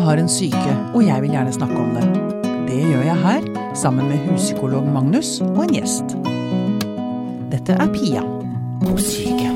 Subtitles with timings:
[0.00, 2.04] har en syke, og jeg vil gjerne snakke om det.
[2.68, 6.14] Det gjør jeg her, sammen med huspsykolog Magnus og en gjest.
[7.52, 8.22] Dette er Pia
[8.82, 9.50] på syke.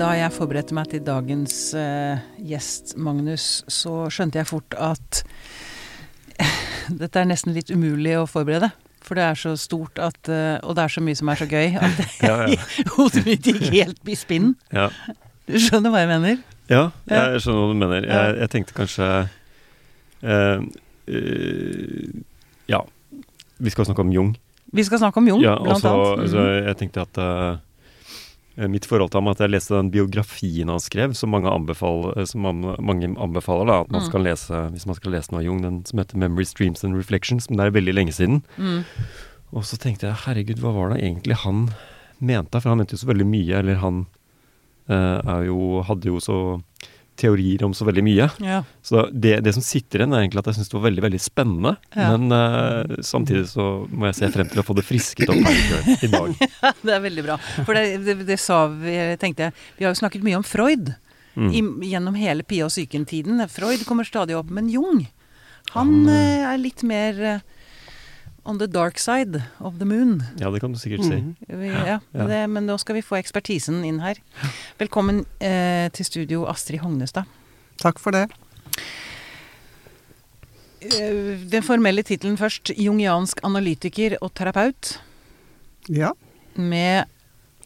[0.00, 5.24] Da jeg forberedte meg til dagens uh, gjest, Magnus, så skjønte jeg fort at
[7.02, 8.70] dette er nesten litt umulig å forberede.
[9.04, 11.46] For det er så stort at eh, Og det er så mye som er så
[11.48, 12.00] gøy at
[12.94, 14.52] hodet mitt gikk helt i spinn.
[14.76, 14.90] Ja,
[15.48, 16.42] Du skjønner hva jeg mener?
[16.70, 18.06] Ja jeg skjønner hva du mener.
[18.06, 19.06] Jeg, jeg tenkte kanskje
[20.22, 20.60] eh,
[21.08, 22.22] eh,
[22.70, 22.84] Ja,
[23.58, 24.36] vi skal snakke om Jung.
[24.72, 26.30] Vi skal snakke om Jung, ja, blant også, annet.
[26.30, 26.66] så Mhm.
[26.68, 31.14] jeg tenkte at uh, mitt forhold til ham at jeg leste den biografien han skrev,
[31.16, 32.40] som mange anbefaler, som
[32.78, 34.06] mange anbefaler da, at man Mm.
[34.06, 36.94] skal lese hvis man skal lese noe av Jung, den som heter 'Memories, Dreams and
[36.94, 38.42] Reflections', men det er veldig lenge siden.
[38.58, 38.84] Mm.
[39.52, 41.70] Og så tenkte jeg herregud, hva var det egentlig han
[42.20, 42.60] mente?
[42.62, 44.19] For han mente jo så veldig mye, eller han eh,
[45.46, 46.38] jo, hadde jo så
[47.20, 48.28] teorier om så veldig mye.
[48.40, 48.62] Ja.
[48.82, 51.20] Så det, det som sitter igjen, er egentlig at jeg syns det var veldig veldig
[51.20, 51.74] spennende.
[51.92, 52.08] Ja.
[52.14, 55.92] Men uh, samtidig så må jeg se frem til å få det frisket opp her
[56.00, 56.32] i dag.
[56.64, 57.36] Ja, Det er veldig bra.
[57.68, 60.92] For det, det, det sa vi, tenkte jeg Vi har jo snakket mye om Freud
[61.38, 61.52] Mm.
[61.54, 61.60] i,
[61.92, 63.38] gjennom hele Pia og psyken-tiden.
[63.48, 65.04] Freud kommer stadig opp, men Jung
[65.70, 67.44] han Han, uh, er litt mer eh,
[68.50, 70.22] on the dark side of the moon.
[70.40, 71.18] Ja, det kan du sikkert si.
[71.22, 71.34] Mm.
[71.46, 72.26] Vi, ja, Ja.
[72.26, 74.18] Det, men nå skal vi få ekspertisen inn her.
[74.80, 77.30] Velkommen eh, til studio, Astrid Hognestad.
[77.80, 78.26] Takk for det.
[80.80, 82.74] Eh, den formelle tittelen først.
[82.74, 84.96] Jungiansk analytiker og terapeut.
[85.88, 86.12] Ja.
[86.56, 87.06] Med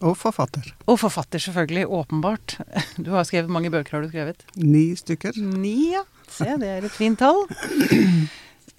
[0.05, 0.67] Og forfatter.
[0.91, 1.87] Og forfatter, selvfølgelig.
[1.89, 2.59] Åpenbart.
[3.01, 4.43] Du har skrevet mange bøker, har du skrevet?
[4.61, 5.33] Ni stykker.
[5.41, 6.03] Ni, ja.
[6.29, 7.47] Se, det er et fint tall.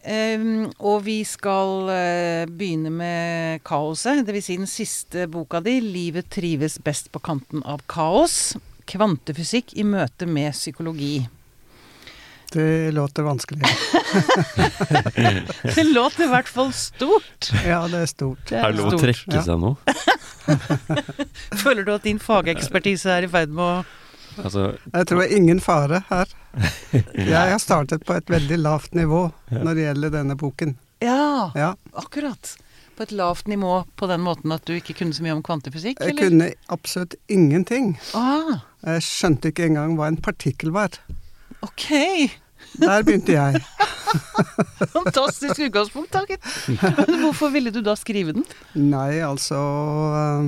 [0.05, 4.45] Em, og vi skal uh, begynne med kaoset, dvs.
[4.45, 8.53] Si den siste boka di, 'Livet trives best på kanten av kaos'.
[8.85, 11.25] Kvantefysikk i møte med psykologi.
[12.53, 13.65] Det låter vanskelig.
[15.75, 17.49] Det låter i hvert fall stort.
[17.65, 18.45] Ja, det er stort.
[18.47, 19.41] Det Er det lov å trekke trekke Ja.
[19.43, 19.75] seg nå?
[21.63, 23.85] Føler du at din fagekspertise er i ferd med å
[24.35, 26.25] Altså, Jeg tror det er ingen fare her.
[27.15, 30.75] Jeg har startet på et veldig lavt nivå når det gjelder denne boken.
[31.03, 32.55] Ja, Ja, akkurat.
[32.95, 35.99] På et lavt nivå på den måten at du ikke kunne så mye om kvantefysikk,
[35.99, 36.29] jeg eller?
[36.29, 37.97] kunne absolutt ingenting.
[38.15, 40.95] Ah, Jeg skjønte ikke engang hva en partikkel var.
[41.61, 41.89] ok.
[42.79, 43.59] Der begynte jeg.
[44.95, 46.37] Fantastisk utgangspunkt, takk.
[46.69, 48.45] Men hvorfor ville du da skrive den?
[48.79, 49.59] Nei, altså
[50.15, 50.47] eh,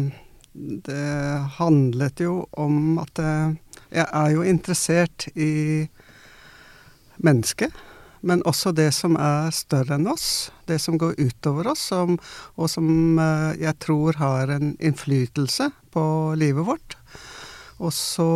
[0.88, 1.04] Det
[1.60, 3.58] handlet jo om at eh,
[3.92, 5.52] jeg er jo interessert i
[7.18, 7.74] mennesket.
[8.22, 10.50] Men også det som er større enn oss.
[10.68, 12.18] Det som går utover oss, som,
[12.58, 16.06] og som eh, jeg tror har en innflytelse på
[16.40, 16.98] livet vårt.
[17.78, 18.30] Og så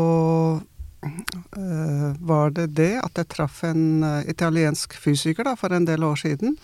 [1.02, 6.06] øh, var det det at jeg traff en eh, italiensk fysiker da, for en del
[6.06, 6.58] år siden.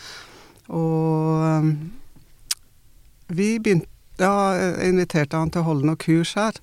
[0.67, 1.71] Og øh,
[3.27, 6.55] vi begynte Da jeg inviterte han til å holde noen kurs her,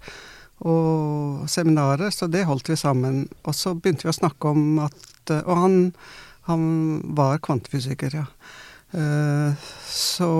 [0.67, 3.29] og seminarer, så det holdt vi sammen.
[3.47, 5.95] Og så begynte vi å snakke om at eh, Og han,
[6.51, 6.65] han
[7.17, 8.27] var kvantefysiker, ja.
[8.95, 9.55] Eh,
[9.89, 10.31] Så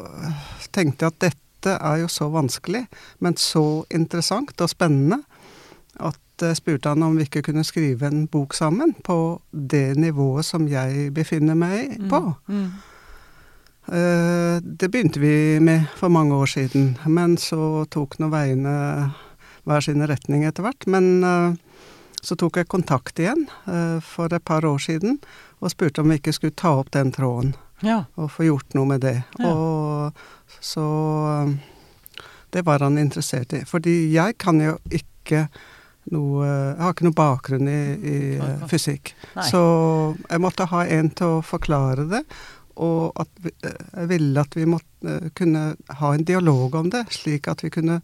[0.00, 2.84] eh, tenkte jeg at dette er jo så vanskelig,
[3.24, 5.22] men så interessant og spennende,
[5.96, 10.44] at jeg spurte han om vi ikke kunne skrive en bok sammen på det nivået
[10.44, 12.20] som jeg befinner meg på.
[12.48, 12.58] Mm.
[12.58, 12.72] mm.
[14.80, 18.72] Det begynte vi med for mange år siden, men så tok nå veiene
[19.68, 20.86] hver sine retning etter hvert.
[20.88, 21.58] Men
[22.24, 25.18] så tok jeg kontakt igjen eh, for et par år siden
[25.60, 27.54] og spurte om vi ikke skulle ta opp den tråden
[27.84, 28.04] Ja.
[28.16, 29.16] og få gjort noe med det.
[29.38, 29.50] Ja.
[29.52, 30.84] Og så
[31.44, 31.54] eh,
[32.54, 33.64] Det var han interessert i.
[33.66, 35.48] Fordi jeg kan jo ikke
[36.12, 38.18] noe Jeg har ikke noe bakgrunn i, i
[38.68, 39.14] fysikk.
[39.34, 39.46] Nei.
[39.48, 39.60] Så
[40.30, 42.20] jeg måtte ha en til å forklare det.
[42.76, 45.64] Og at vi, eh, jeg ville at vi måtte kunne
[46.00, 48.00] ha en dialog om det, slik at vi kunne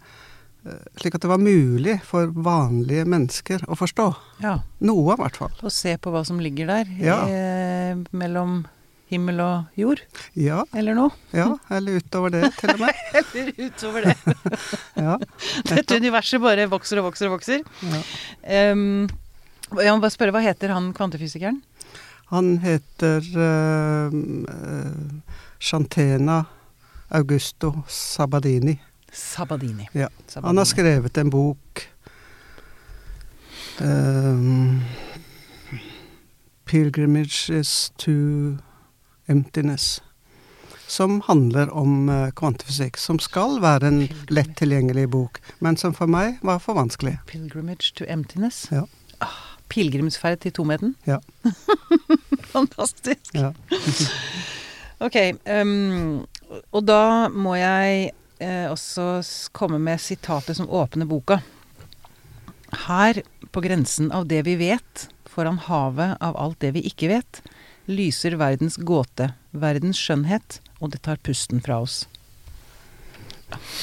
[1.00, 4.08] Slik at det var mulig for vanlige mennesker å forstå.
[4.44, 4.58] ja.
[4.84, 5.54] Noe, i hvert fall.
[5.64, 7.16] Og se på hva som ligger der Ja.
[7.28, 8.66] eh, mellom
[9.10, 10.02] himmel og jord,
[10.38, 11.10] Ja, eller noe.
[11.34, 12.94] ja, eller utover det, til og med.
[13.34, 14.16] Eller utover det.
[15.00, 15.16] Ja,
[15.66, 17.64] Dette universet bare vokser og vokser og vokser.
[17.82, 18.70] ja.
[18.72, 19.08] Um,
[19.80, 21.60] jeg må bare spørre, hva heter han kvantefysikeren?
[22.30, 24.10] Han heter uh,
[25.58, 26.44] Chantena
[27.10, 28.76] Augusto Sabadini.
[29.12, 29.88] Sabadini.
[29.92, 30.08] Ja.
[30.26, 30.48] Sabadini.
[30.48, 31.88] Han har skrevet en bok
[33.80, 34.80] um,
[36.64, 38.12] 'Pilgrimages to
[39.26, 40.02] Emptiness',
[40.86, 42.96] som handler om uh, kvantefysikk.
[42.96, 47.18] Som skal være en lett tilgjengelig bok, men som for meg var for vanskelig.
[47.26, 48.68] 'Pilgrimage to Emptiness'.
[48.74, 48.86] Ja.
[49.20, 50.96] Ah, pilegrimsferd til tomheten.
[51.06, 51.18] Ja.
[52.54, 53.34] Fantastisk.
[53.34, 53.52] Ja.
[55.00, 55.16] Ok.
[55.46, 56.26] Um,
[56.72, 58.10] og da må jeg
[58.70, 61.40] også s- komme med sitatet som åpner boka.
[62.86, 67.40] Her, på grensen av det vi vet, foran havet av alt det vi ikke vet,
[67.90, 72.04] lyser verdens gåte, verdens skjønnhet, og det tar pusten fra oss.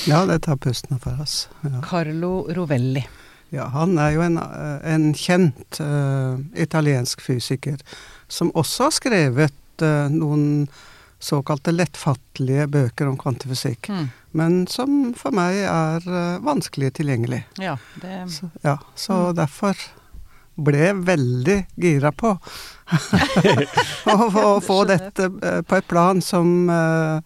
[0.07, 1.47] ja, det tar pusten fra oss.
[1.63, 1.81] Ja.
[1.83, 3.03] Carlo Rovelli.
[3.51, 7.77] Ja, han er jo en, eh, en kjent uh, italiensk fysiker
[8.27, 10.67] som også har skrevet uh, noen
[11.19, 14.09] såkalte lettfattelige bøker om kvantefysikk, Mm.
[14.33, 17.43] men som for meg er eh, vanskelig tilgjengelig.
[17.57, 19.75] Ja, det Så, ja, så derfor
[20.57, 22.35] ble jeg veldig gira på
[24.05, 27.21] å få- dette eh, på et plan som eh,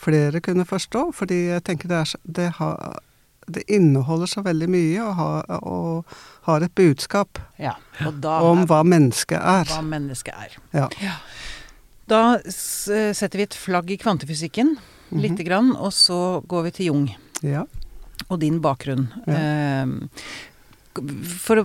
[0.00, 2.98] flere kunne forstå, fordi jeg tenker det, er, så- det, har,
[3.46, 6.16] det inneholder så veldig mye og, har- og
[6.48, 7.76] har et budskap Ja.
[8.06, 9.64] Og da om hva mennesket er.
[9.70, 10.56] hva mennesket er.
[10.74, 10.88] Ja.
[12.08, 14.76] Da setter vi et flagg i kvantefysikken,
[15.10, 15.20] Mhm.
[15.22, 17.14] lite grann, og så går vi til Jung.
[17.42, 17.64] Ja.
[18.30, 19.08] og din bakgrunn.
[19.26, 19.34] Ja.
[19.34, 19.86] Eh,
[21.42, 21.64] for å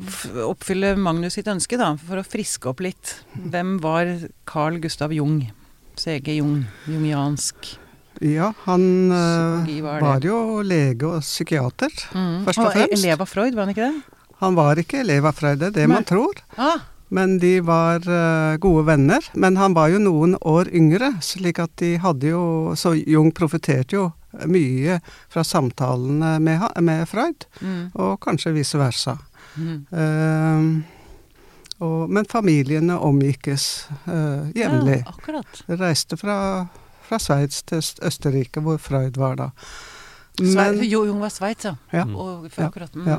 [0.50, 3.22] oppfylle Magnus sitt ønske, da, for å friske opp litt.
[3.38, 4.06] Hvem var
[4.46, 5.52] Carl Gustav Jung?
[5.96, 7.78] CG Jung, jungiansk
[8.22, 12.44] ja, han eh, er var jo lege og psykiater, Mm.
[12.44, 13.04] først og Han var fremst.
[13.06, 14.04] Elev av Freud, var han ikke det?
[14.42, 15.96] Han var ikke elev av Freud, det er det Nei.
[15.96, 16.34] man tror.
[16.58, 19.26] Ah, Men de var eh, gode venner.
[19.34, 23.98] Men han var jo noen år yngre, slik at de hadde jo Så Jung profeterte
[23.98, 24.10] jo
[24.46, 29.18] mye fra samtalene med, med Freud, mm, og kanskje vice versa.
[29.58, 29.86] mm.
[29.90, 30.98] Uh,
[31.80, 34.98] og, men familiene omgikkes uh, jevnlig.
[35.00, 35.62] Ja, akkurat.
[35.80, 36.68] Reiste fra,
[37.08, 39.50] fra Sveits til Østerrike, hvor Freud var da.
[40.44, 41.78] Men, Jung var sveitser.
[41.92, 42.04] ja.
[42.04, 42.06] Ja.
[42.16, 42.96] Og, for akkurat.
[42.96, 43.18] Mm, Ja.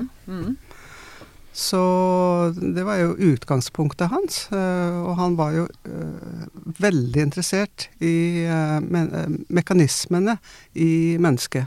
[1.51, 1.57] Mm.
[1.57, 4.49] så det var jo utgangspunktet hans.
[4.53, 6.47] eh, og han var jo eh,
[6.81, 9.05] veldig interessert i eh, me
[9.49, 10.39] mekanismene
[10.75, 11.67] i mennesket.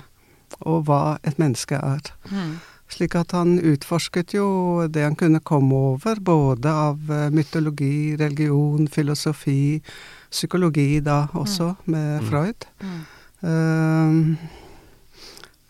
[0.64, 2.14] Og hva et menneske er.
[2.32, 2.60] Mm.
[2.94, 6.98] Slik at han utforsket jo det han kunne komme over, både av
[7.34, 9.82] mytologi, religion, filosofi,
[10.30, 12.28] psykologi da også, med Mm.
[12.30, 12.68] Freud.
[12.82, 13.02] Mm.
[13.44, 14.38] Uh,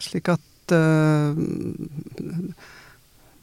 [0.03, 1.33] slik at eh,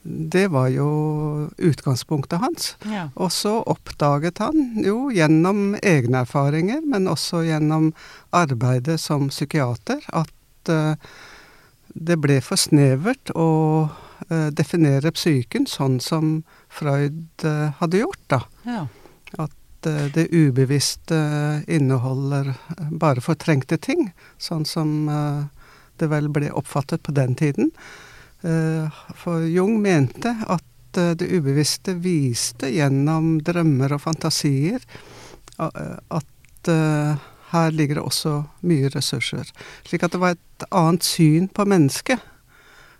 [0.02, 2.76] Det var jo utgangspunktet hans.
[2.88, 3.08] Ja.
[3.14, 7.90] Og så oppdaget han jo gjennom egne erfaringer, men også gjennom
[8.32, 10.96] arbeidet som psykiater, at uh,
[11.92, 13.50] det ble for snevert å
[13.92, 16.38] uh, definere psyken sånn som
[16.72, 18.42] Freud uh, hadde gjort, da.
[18.64, 18.86] ja.
[19.38, 21.16] At det ubevisste
[21.64, 24.90] inneholder eh, bare fortrengte ting, sånn som
[25.96, 27.70] det vel ble oppfattet på den tiden.
[28.42, 36.26] Eh, For Jung mente at eh, det ubevisste viste gjennom drømmer og fantasier eh, at
[37.50, 38.32] her ligger det også
[38.68, 39.48] mye ressurser.
[39.88, 42.20] Slik at det var et annet syn på mennesket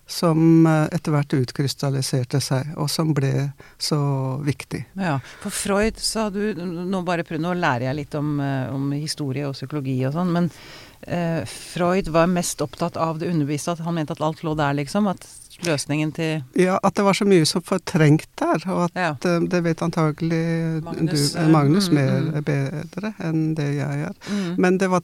[0.09, 4.01] som etter hvert utkrystalliserte seg, og som ble så
[4.43, 4.81] viktig.
[4.97, 9.45] Ja, for Freud sa du Nå bare prøv, nå lærer jeg litt om, om historie
[9.47, 10.49] og psykologi og sånn, men
[11.07, 14.73] eh, Freud var mest opptatt av det underbevisste, at han mente at alt lå der,
[14.73, 15.07] liksom.
[15.07, 15.27] At
[15.65, 19.11] løsningen til Ja, at det var så mye som fortrengt der, og at Ja.
[19.29, 22.43] eh, det vet antagelig Magnus, du, eh, Magnus mm, mer mm.
[22.43, 24.15] bedre enn det jeg gjør.
[24.31, 24.55] mm.
[24.57, 25.01] Men det var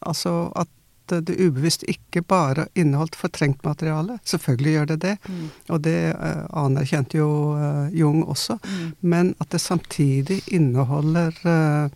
[0.00, 0.68] altså at
[1.12, 4.18] det ubevisst ikke bare inneholdt fortrengt materiale.
[4.24, 8.58] Selvfølgelig gjør det det, Mm, og det uh, anerkjente jo uh, Jung også.
[8.62, 11.90] mm, Men at det samtidig inneholder eh,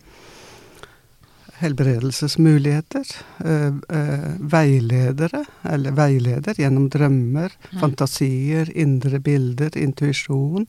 [1.59, 3.05] helbredelsesmuligheter,
[3.45, 7.79] eh, eh, veiledere, eller veileder gjennom drømmer, Mm.
[7.79, 10.67] fantasier, indre bilder, intuisjon.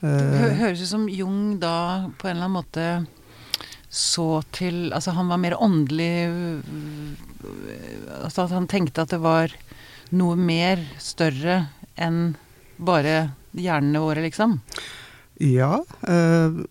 [0.00, 3.06] Det Eh, høres ut som Jung da på en eller annen måte
[3.90, 6.30] så til Altså han var mer åndelig
[8.24, 9.52] Altså at han tenkte at det var
[10.16, 11.68] noe mer større
[12.00, 12.34] enn
[12.78, 14.60] bare hjernene våre, liksom.
[15.40, 16.64] ja, Øh,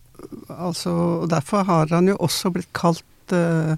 [0.50, 3.04] altså Derfor har han jo også blitt kalt
[3.36, 3.76] eh,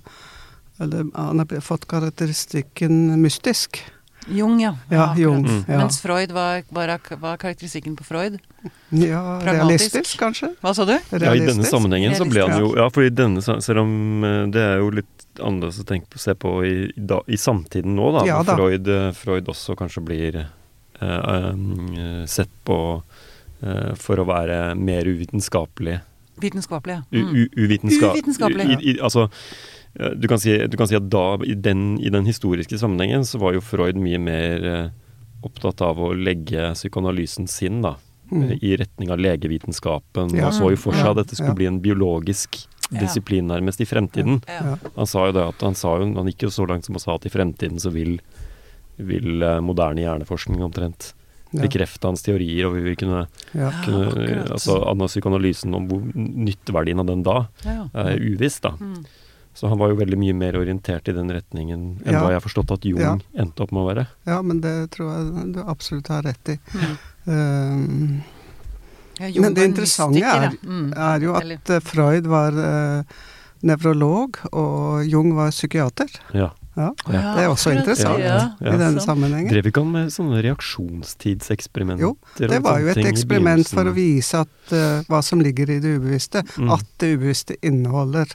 [0.81, 3.83] Eller han har fått karakteristikken mystisk.
[4.27, 4.75] Jung, ja.
[4.89, 5.15] Ja.
[5.17, 5.45] Jung.
[5.47, 5.63] Mm.
[5.67, 8.37] Ja, Mens Freud var, var, var karakteristikken på Freud.
[8.89, 9.45] ja Pragmatisk.
[9.45, 10.51] realistisk, kanskje?
[10.61, 10.93] Hva sa du?
[10.93, 14.43] Ja, i denne sammenhengen så ble han jo Ja, for i denne, selv om eh,
[14.53, 18.11] det er jo litt annerledes å tenke på, se på i, da, i samtiden nå,
[18.19, 18.25] da.
[18.29, 18.55] Ja da.
[18.59, 22.77] Freud, eh, Freud også kanskje blir eh, eh, sett på
[23.63, 25.97] eh, for å være mer uvitenskapelig.
[26.41, 27.21] Vitenskapelig, ja.
[27.21, 27.35] Mm.
[27.35, 28.65] u, uvitenska- Uvitenskapelig.
[28.81, 29.27] I, i, altså,
[30.17, 33.39] du kan, si, du kan si at da, i den, i den historiske sammenhengen, så
[33.41, 34.89] var jo Freud mye mer eh,
[35.43, 37.95] opptatt av å legge psykoanalysen sin, da.
[38.31, 38.51] Mm.
[38.63, 40.29] i retning av legevitenskapen.
[40.37, 40.45] Ja.
[40.47, 41.57] Og så jo for seg at dette skulle Ja.
[41.57, 43.01] bli en biologisk Ja.
[43.01, 44.37] disiplin nærmest i fremtiden.
[44.47, 44.61] Ja.
[44.69, 44.91] Ja.
[44.95, 47.01] Han sa jo det at han, sa jo, han gikk jo så langt som å
[47.03, 48.21] sa at i fremtiden så vil,
[48.97, 51.13] vil eh, moderne hjerneforskning omtrent.
[51.51, 53.71] Bekrefte hans teorier, og vi vil kunne, Ja.
[53.83, 57.89] kunne altså Psykoanalysen om hvor nytteverdien av den da Ja.
[57.93, 58.71] er uviss, da.
[58.79, 59.05] Mm.
[59.53, 62.21] Så han var jo veldig mye mer orientert i den retningen enn Ja.
[62.21, 63.17] hva jeg har forstått at Jung Ja.
[63.35, 64.07] endte opp med å være.
[64.25, 66.59] ja, men det tror jeg du absolutt har rett i.
[66.73, 66.97] Mm.
[67.27, 68.23] Um,
[69.19, 70.49] Ja, Men det interessante er.
[70.65, 70.93] Mm.
[70.97, 73.03] er jo at eh, Freud var uh,
[73.61, 76.09] nevrolog, og Jung var psykiater.
[76.33, 76.49] Ja.
[76.77, 78.73] Ja, Ja, det er også interessant Ja, Ja.
[78.73, 79.51] i denne sammenhengen.
[79.51, 82.01] Drev ikke han med sånne reaksjonstidseksperimenter?
[82.05, 85.79] Jo, Det var jo et eksperiment for å vise at, uh, hva som ligger i
[85.83, 86.43] det ubevisste.
[86.57, 86.71] Mm.
[86.71, 88.25] At det ubevisste inneholder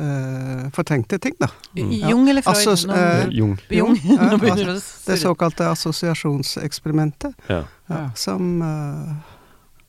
[0.00, 1.48] uh, fortrengte ting, da.
[1.76, 1.92] Mm.
[2.08, 2.56] Jung eller Freud?
[2.56, 3.58] Assos Nå- eh, Jung.
[3.68, 3.96] Jung.
[4.08, 7.34] Ja, det såkalte assosiasjonseksperimentet.
[7.48, 7.64] Ja.
[7.88, 8.62] Ja, som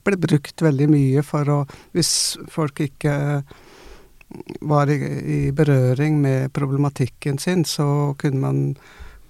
[0.03, 1.59] ble brukt veldig mye for å
[1.95, 3.43] Hvis folk ikke
[4.61, 4.97] var i,
[5.37, 8.61] i berøring med problematikken sin, så kunne man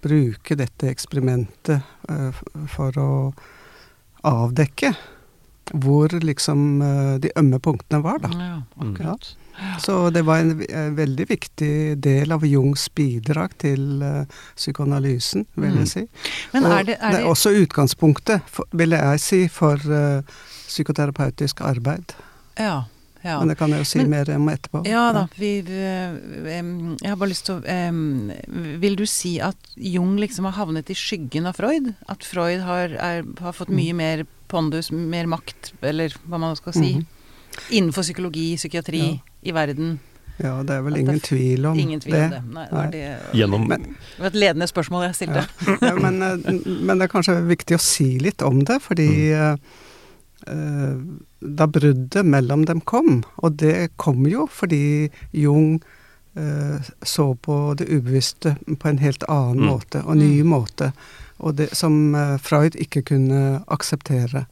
[0.04, 1.80] bruke dette eksperimentet
[2.12, 2.32] uh,
[2.72, 3.12] for å
[4.28, 4.94] avdekke
[5.80, 8.30] hvor liksom uh, de ømme punktene var, da.
[8.36, 9.30] Ja, akkurat.
[9.80, 11.74] Så det var en, en veldig viktig
[12.04, 14.24] del av Jungs bidrag til uh,
[14.58, 15.80] psykoanalysen, vil Mm.
[15.84, 16.04] jeg si.
[16.54, 16.64] Mm.
[16.64, 19.80] Og er det, er det det er også utgangspunktet, for, vil jeg si, for
[20.68, 22.16] psykoterapeutisk arbeid.
[22.60, 22.84] Ja.
[23.24, 23.40] Ja.
[23.40, 24.86] Men det kan jeg jo si Men- mer om etterpå.
[24.88, 30.46] Ja da, vi, Jeg har bare lyst til å Vil du si at Jung liksom
[30.46, 31.94] har havnet i skyggen av Freud?
[32.10, 33.76] At Freud har, er, har fått Mm.
[33.76, 37.06] mye mer pondus, mer makt, eller hva man skal si, Mhm.
[37.72, 40.00] innenfor psykologi, psykiatri, i verden?
[40.40, 42.24] Ja, det er vel ingen er tvil om Ingen tvil det.
[42.24, 42.54] om det.
[42.54, 42.90] Nei, det, Nei.
[42.92, 45.48] det, Gjennom Men, det var et ledende spørsmål jeg stilte.
[45.82, 49.60] ja, men, eh, men det er kanskje viktig å si litt om det, fordi Mm.
[50.48, 50.96] Eh,
[51.40, 55.82] da bruddet mellom dem kom, og det kom jo fordi Jung
[56.36, 59.70] eh, så på det ubevisste på en helt annen Mm.
[59.70, 60.50] måte, og ny Mm.
[60.50, 60.94] måte,
[61.40, 64.46] og det som eh, Freud ikke kunne akseptere.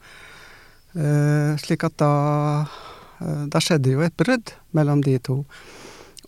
[0.94, 2.66] Eh, slik at da
[3.50, 5.44] Da skjedde jo et brudd mellom de to.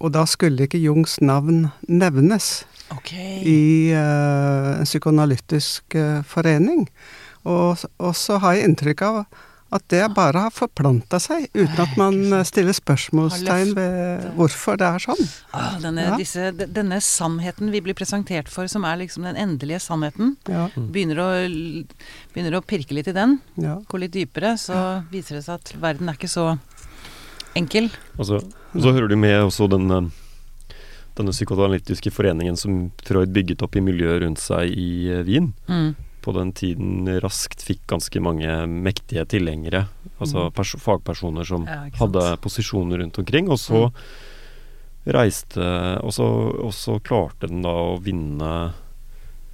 [0.01, 3.43] Og da skulle ikke Jungs navn nevnes okay.
[3.43, 6.89] i en psykoanalytisk forening.
[7.45, 9.25] Og, og så har jeg inntrykk av
[9.75, 14.87] at det bare har forplanta seg, uten at man eh, stiller spørsmålstegn ved hvorfor det
[14.87, 15.23] er sånn.
[15.53, 16.19] Ah, denne, Ja.
[16.21, 21.23] disse, denne sannheten vi blir presentert for, som er liksom den endelige sannheten, Ja, begynner
[21.25, 21.29] å,
[22.35, 23.81] begynner å pirke litt i den, ja.
[23.89, 26.53] gå litt dypere, så viser det seg at verden er ikke så
[27.59, 27.91] enkel.
[28.19, 28.41] Og så,
[28.75, 30.13] og så hører du med også den
[31.15, 35.53] denne psykoanalytiske foreningen som Freud bygget opp i miljøet rundt seg i eh, Wien.
[35.71, 35.93] Mm.
[36.25, 39.85] På den tiden raskt fikk ganske mange mektige tilhengere.
[40.19, 40.81] Altså Mm.
[40.81, 43.51] fagpersoner som Ja, hadde posisjoner rundt omkring.
[43.53, 43.91] Og så
[45.05, 45.61] reiste
[46.03, 46.25] og så,
[46.65, 48.53] og så klarte den da å vinne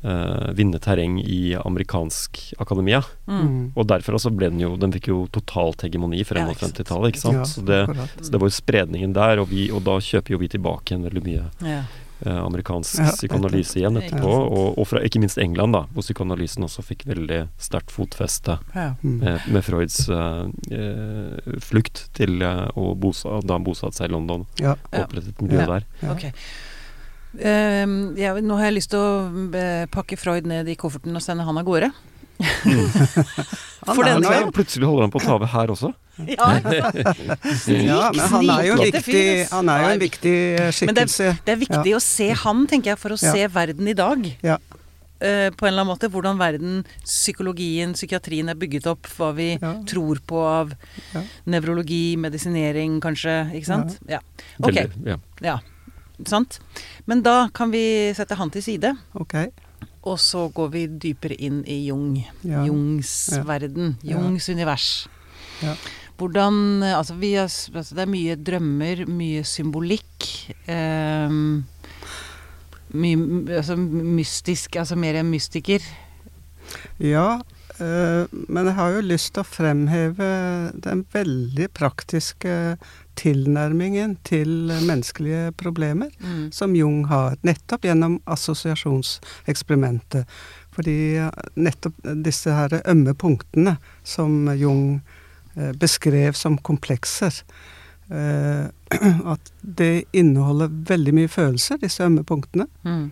[0.04, 3.02] eh, vinne terreng i amerikansk akademia.
[3.26, 3.40] Mm.
[3.40, 3.64] Mm.
[3.74, 6.68] Og derfor altså ble den jo Den fikk jo totalt hegemoni frem Ja, mot ikke
[6.68, 6.78] sant.
[6.78, 7.40] 50-tallet, ikke sant.
[7.40, 7.80] Ja, så, det,
[8.24, 11.04] så det var jo spredningen der, og, vi, og da kjøper jo vi tilbake igjen
[11.08, 11.82] veldig mye Ja.
[12.26, 14.30] Eh, amerikansk Ja, psykoanalyse igjen etterpå.
[14.30, 18.94] Og, og fra ikke minst England, da, hvor psykoanalysen også fikk veldig sterkt fotfeste Ja.
[19.02, 19.18] Mm.
[19.22, 20.42] med, med Freuds eh,
[20.76, 24.76] eh, flukt til eh, å bosa, da han bosatte seg i London Ja.
[24.92, 25.66] og opprettet et miljø Ja.
[25.76, 25.88] der.
[26.02, 26.12] Ja.
[26.16, 26.28] Ok.
[27.40, 31.44] Ehm, jeg, nå har jeg lyst til å pakke Freud ned i kofferten og sende
[31.46, 31.92] han av gårde.
[32.40, 34.52] Han For denne gang.
[34.52, 35.92] Plutselig holder han på å ta over her også.
[36.20, 36.48] Ja,
[37.66, 40.34] Ja, men han er jo en viktig, han er jo en viktig
[40.76, 40.86] skikkelse.
[40.86, 43.32] Men det- Det er viktig å se han, tenker jeg, for å Ja.
[43.32, 44.36] se verden i dag.
[44.42, 44.58] Ja.
[45.22, 46.08] Eh, på en eller annen måte.
[46.10, 49.02] Hvordan verden, psykologien, psykiatrien er bygget opp.
[49.16, 49.74] Hva vi Ja.
[49.84, 50.72] tror på av
[51.14, 51.22] Ja.
[51.46, 53.52] nevrologi, medisinering, kanskje.
[53.54, 53.98] Ikke sant?
[54.08, 54.18] Ja.
[54.62, 54.88] Ok.
[55.04, 55.16] Ja.
[55.42, 55.58] Ja.
[56.26, 56.60] Sant?
[57.06, 58.96] Men da kan vi sette han til side.
[59.14, 59.34] Ok.
[60.08, 62.14] Og så går vi dypere inn i Jung.
[62.46, 62.64] Ja.
[62.64, 63.12] Jungs
[63.46, 63.96] verden.
[64.06, 65.08] Jungs univers.
[65.60, 65.74] Ja.
[66.20, 70.28] Hvordan Altså, vi er, altså det er mye drømmer, mye symbolikk.
[70.68, 71.36] Eh,
[72.90, 75.84] mye altså, mystisk, altså mer enn mystiker.
[77.00, 77.40] Ja,
[77.80, 80.26] men jeg har jo lyst til å fremheve
[80.84, 82.76] den veldig praktiske
[83.20, 86.52] tilnærmingen til menneskelige problemer Mm.
[86.52, 90.26] som Jung har, nettopp gjennom assosiasjonseksperimentet.
[90.72, 91.94] Fordi eh, nettopp
[92.24, 95.00] disse her ømme punktene som Jung
[95.56, 97.34] eh, beskrev som komplekser,
[98.10, 98.66] eh,
[99.34, 102.66] at det inneholder veldig mye følelser, disse ømme punktene.
[102.84, 103.10] Mm.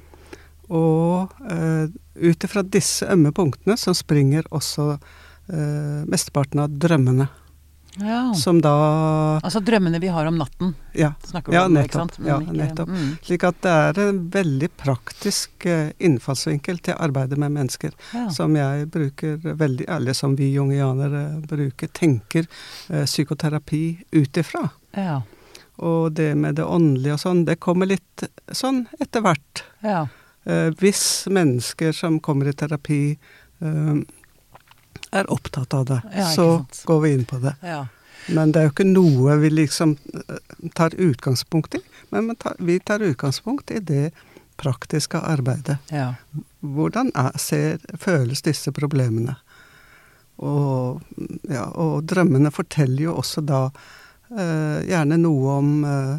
[0.71, 1.89] Og eh,
[2.29, 7.29] ut ifra disse ømme punktene så springer også eh, mesteparten av drømmene.
[7.99, 8.29] Ja.
[8.37, 8.71] Som da
[9.43, 11.15] Altså drømmene vi har om natten, Ja.
[11.25, 12.19] snakker du Ja, om, ikke sant?
[12.23, 12.89] Ja, ikke- nettopp.
[12.95, 13.09] Mm.
[13.27, 17.91] Slik at det er en veldig praktisk eh, innfallsvinkel til arbeidet med mennesker.
[18.15, 18.29] Ja.
[18.31, 22.47] Som jeg bruker veldig, eller som vi jungianere bruker, tenker
[22.91, 24.71] eh, psykoterapi ut ifra.
[24.95, 25.23] ja.
[25.79, 29.63] Og det med det åndelige og sånn, det kommer litt sånn etter hvert.
[29.81, 30.09] Ja.
[30.49, 33.03] Eh, hvis mennesker som kommer i terapi
[33.61, 33.95] eh,
[35.13, 36.83] er opptatt av det, Ja, så sant.
[36.89, 37.55] går vi inn på det.
[37.63, 37.87] ja.
[38.29, 40.41] Men det er jo ikke noe vi liksom eh,
[40.77, 41.81] tar utgangspunkt i.
[42.13, 44.11] Men vi tar, utgangspunkt i det
[44.61, 45.79] praktiske arbeidet.
[45.91, 46.15] ja.
[46.61, 49.37] Hvordan er, ser, føles disse problemene?
[50.39, 51.01] Og,
[51.51, 53.61] ja, og drømmene forteller jo også da
[54.35, 56.19] eh, gjerne noe om eh,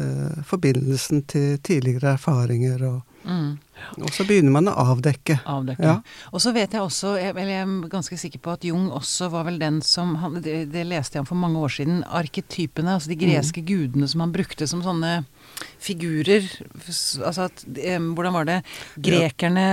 [0.00, 3.58] eh, forbindelsen til tidligere erfaringer, og, Mm.
[4.00, 5.34] og så begynner man å avdekke.
[5.44, 5.84] Avdekke.
[5.84, 5.98] Ja.
[6.32, 9.44] Og så vet jeg også, eller jeg er ganske sikker på at Jung også var
[9.44, 12.00] vel den som han, det, det leste jeg om for mange år siden.
[12.08, 15.24] Arketypene, altså de greske gudene som han brukte som sånne
[15.82, 16.46] figurer.
[17.26, 18.58] Altså at eh, Hvordan var det?
[18.96, 19.66] Grekerne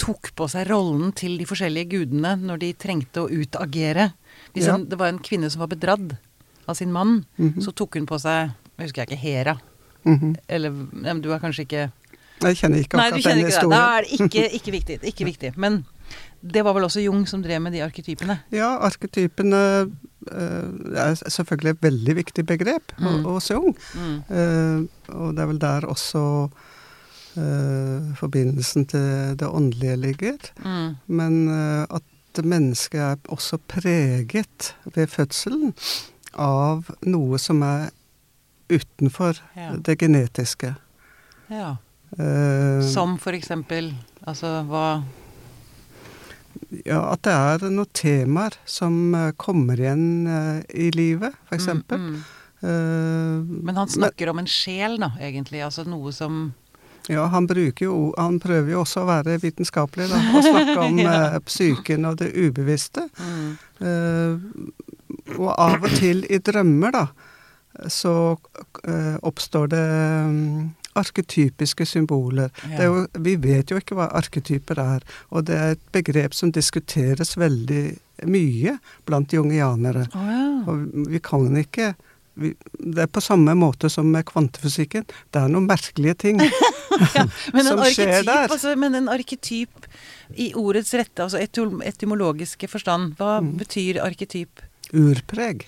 [0.00, 4.12] tok på seg rollen til de forskjellige gudene når de trengte å utagere.
[4.52, 4.74] Hvis Ja.
[4.76, 6.16] en, det var en kvinne som var bedratt
[6.68, 7.60] av sin mann, Mhm.
[7.62, 9.60] så tok hun på seg Jeg husker jeg ikke Hera.
[10.04, 10.36] Mhm.
[10.48, 10.70] Eller
[11.20, 11.92] du er kanskje ikke
[12.42, 13.70] Jeg kjenner ikke akkurat den ikke det.
[13.70, 14.98] Da er det ikke, ikke viktig.
[15.12, 15.52] Ikke viktig.
[15.56, 15.84] Men
[16.42, 18.40] det var vel også Jung som drev med de arketypene.
[18.52, 19.60] Ja, arketypene
[20.32, 20.66] eh,
[20.98, 23.24] er selvfølgelig et veldig viktig begrep Mm.
[23.24, 23.76] hos Jung.
[23.94, 24.16] Mm.
[24.30, 26.22] Eh, og det er vel der også
[27.36, 30.38] eh, forbindelsen til det åndelige ligger.
[30.64, 30.96] Mm.
[31.06, 31.38] Men
[31.90, 32.02] at
[32.44, 35.74] mennesket er også preget ved fødselen
[36.34, 37.90] av noe som er
[38.72, 39.74] utenfor Ja.
[39.76, 40.74] det genetiske.
[41.50, 41.74] ja.
[42.18, 43.94] Eh, Som for eksempel
[44.28, 45.02] Altså hva
[46.86, 52.00] ja, at det er noen temaer som eh, kommer igjen uh, i livet, for eksempel.
[52.00, 52.40] Mm, mm.
[52.62, 55.60] Uh, Men han snakker om en sjel, da, egentlig.
[55.64, 56.52] Altså noe som
[57.10, 57.48] Ja, han
[57.80, 60.20] jo Han prøver jo også å være vitenskapelig, da.
[60.32, 61.40] Og snakke om Ja.
[61.40, 63.08] psyken og det ubevisste.
[63.18, 64.72] mm.
[65.38, 67.06] Og av og til i drømmer, da,
[67.88, 68.36] så
[69.22, 69.82] oppstår det
[70.28, 72.50] mm, arketypiske symboler.
[72.66, 76.34] Det er jo, vi vet jo ikke hva arketyper er, og det er et begrep
[76.36, 77.82] som diskuteres veldig
[78.28, 78.76] mye
[79.08, 80.04] blant jungianere.
[80.14, 80.42] Oh, ja.
[80.70, 81.94] Og vi kan ikke
[82.34, 85.04] vi, Det er på samme måte som med kvantefysikken.
[85.04, 86.38] Det er noen merkelige ting
[87.16, 87.26] ja.
[87.26, 88.46] Som skjer arketyp, der.
[88.48, 89.86] altså, men en arketyp
[90.40, 91.40] i ordets rette, altså
[91.84, 93.56] etymologiske forstand, hva Mm.
[93.60, 94.62] betyr arketyp?
[94.96, 95.66] Urpreg.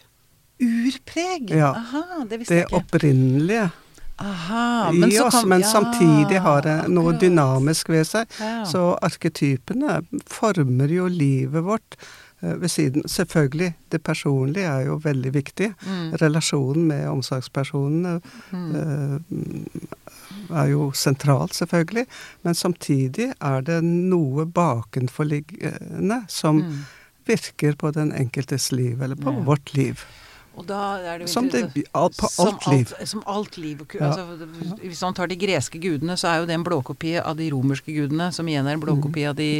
[0.62, 1.50] Urpreg?
[1.50, 1.72] Ja.
[1.76, 2.80] Aha, det visste Det jeg ikke.
[2.80, 3.70] opprinnelige
[4.18, 7.20] Aha, i så oss, kan- men ja, samtidig har det noe akkurat.
[7.20, 8.27] dynamisk ved seg.
[8.40, 8.64] Ja.
[8.64, 11.96] Så arketypene former jo livet vårt
[12.42, 15.72] eh, ved siden Selvfølgelig, det personlige er jo veldig viktig.
[15.87, 18.20] Mm, Relasjonen med omsorgspersonene
[18.53, 18.74] mm.
[18.77, 22.07] eh, er jo sentralt, selvfølgelig.
[22.44, 26.85] Men samtidig er det noe bakenforliggende som Mm.
[27.27, 29.40] virker på den enkeltes liv, eller på Ja.
[29.44, 29.98] vårt liv.
[30.54, 31.64] Og da er det jo Som det,
[31.94, 32.92] alt, på som alt liv.
[32.98, 33.80] Alt, som alt liv.
[33.94, 34.10] Ja.
[34.10, 34.46] Altså,
[34.82, 37.94] hvis man tar de greske gudene, så er jo det en blåkopi av de romerske
[37.94, 39.50] gudene, som igjen er en blåkopi av de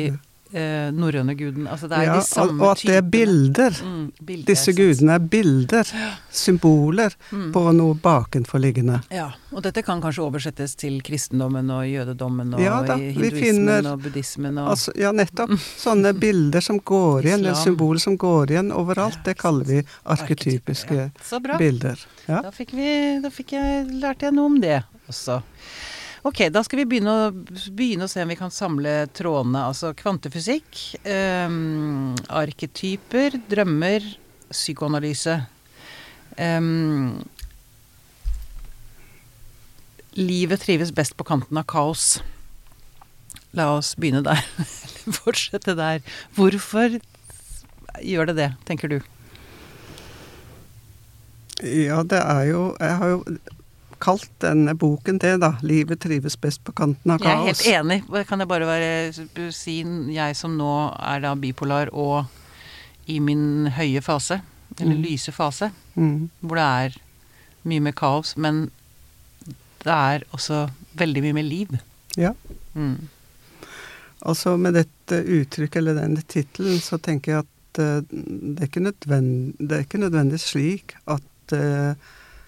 [0.55, 1.67] eh, norrøne guden.
[1.67, 2.15] Altså det er Mm.
[2.15, 3.71] Ja, de samme og, og at det er bilder.
[3.85, 5.85] Mm, bilder, Disse gudene er bilder,
[6.31, 7.53] symboler, Mm.
[7.53, 9.01] på noe bakenforliggende.
[9.11, 13.93] Ja, og dette kan kanskje oversettes til kristendommen og jødedommen og Ja da, hinduismen finner-
[13.93, 15.51] og buddhismen og Altså, ja, nettopp.
[15.79, 20.95] Sånne bilder som går igjen, eller symboler som går igjen overalt, det kaller vi arketypiske
[20.95, 21.57] Ja, Så bra.
[21.59, 21.99] bilder.
[22.29, 22.41] Ja.
[22.43, 25.43] Da fikk vi Da fikk jeg, lærte jeg noe om det også.
[26.25, 27.25] Ok, da skal vi begynne å,
[27.77, 29.67] begynne å se om vi kan samle trådene.
[29.69, 34.07] Altså kvantefysikk, um, arketyper, drømmer,
[34.49, 35.37] psykoanalyse.
[36.41, 37.21] Um,
[40.17, 42.23] livet trives best på kanten av kaos.
[43.53, 44.41] La oss begynne der.
[44.65, 46.01] Eller fortsette der.
[46.39, 46.97] Hvorfor
[48.01, 49.03] gjør det det, tenker du?
[51.65, 53.21] ja, det er jo Jeg har jo
[54.05, 55.55] kalt denne boken det, da.
[55.63, 57.65] 'Livet trives best på kanten av kaos'.
[57.65, 58.27] Jeg er helt enig.
[58.29, 59.79] Kan jeg bare være, si,
[60.15, 62.27] jeg som nå er da bipolar og
[63.09, 64.41] i min høye fase,
[64.81, 65.03] eller Mm.
[65.03, 66.31] lyse fase, Mm.
[66.43, 66.65] hvor det
[66.95, 67.01] er
[67.65, 68.71] mye mer kaos, men
[69.85, 71.69] det er også veldig mye mer liv.
[72.17, 72.33] Ja.
[72.75, 73.09] Mm.
[74.25, 78.81] Altså med dette uttrykket eller denne tittelen, så tenker jeg at eh, det, er ikke
[78.87, 81.95] nødvendig det er ikke nødvendigvis slik at eh,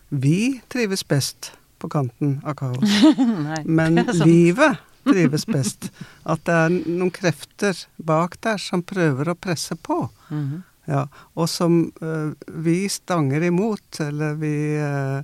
[0.09, 2.83] vi trives best på kanten av kaos.
[3.19, 5.91] Nei, Men livet trives best.
[6.25, 10.09] At det er noen krefter bak der som prøver å presse på.
[10.31, 10.63] Mhm.
[10.87, 15.19] Ja, og som uh, vi stanger imot, eller vi uh,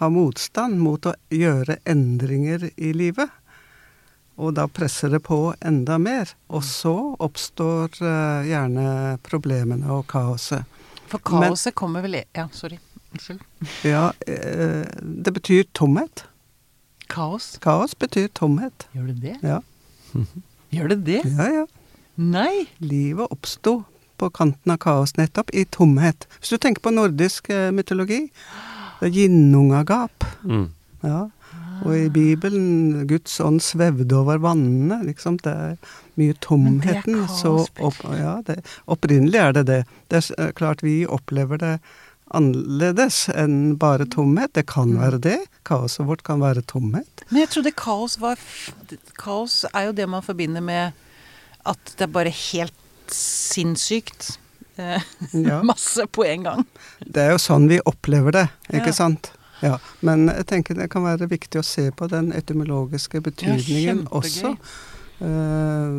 [0.00, 3.28] har motstand mot å gjøre endringer i livet.
[4.40, 6.32] Og da presser det på enda mer.
[6.48, 10.64] Og så oppstår uh, gjerne problemene og kaoset.
[11.12, 12.80] For kaoset kommer vel i- Ja, sorry.
[13.12, 13.40] Unnskyld.
[13.84, 16.24] Ja, eh, det betyr tomhet.
[17.12, 17.58] Kaos?
[17.60, 18.88] Kaos betyr tomhet.
[18.96, 19.36] Gjør det det?
[19.42, 19.60] Ja,
[20.72, 21.22] Gjør det det?
[21.24, 21.48] ja.
[21.60, 21.66] ja.
[22.20, 22.68] Nei!
[22.78, 23.82] Livet oppsto
[24.20, 26.26] på kanten av kaos nettopp, i tomhet.
[26.38, 28.26] Hvis du tenker på nordisk eh, mytologi,
[29.00, 30.26] det er ginnungagap.
[30.44, 30.68] Mm.
[31.02, 31.22] Ja.
[31.82, 35.00] Og i Bibelen, Guds ånd svevde over vannene.
[35.08, 37.24] Liksom, det er mye tomheten.
[37.24, 39.80] kaos, så opp, ja, det, opprinnelig er det det.
[40.12, 41.74] Det er eh, klart vi opplever det
[42.34, 44.52] annerledes enn bare tomhet.
[44.56, 45.38] Det kan være det.
[45.68, 47.24] Kaoset vårt kan være tomhet.
[47.30, 48.40] Men jeg trodde kaos var
[49.20, 50.92] Kaos er jo det man forbinder med
[51.68, 52.74] at det er bare helt
[53.12, 54.38] sinnssykt.
[54.76, 55.60] Eh, Ja.
[55.62, 56.64] Masse på en gang.
[57.04, 58.98] Det er jo sånn vi opplever det, ikke Ja.
[59.04, 59.32] sant?
[59.62, 64.56] Ja, Men jeg tenker det kan være viktig å se på den etymologiske betydningen også.
[65.22, 65.92] Eh,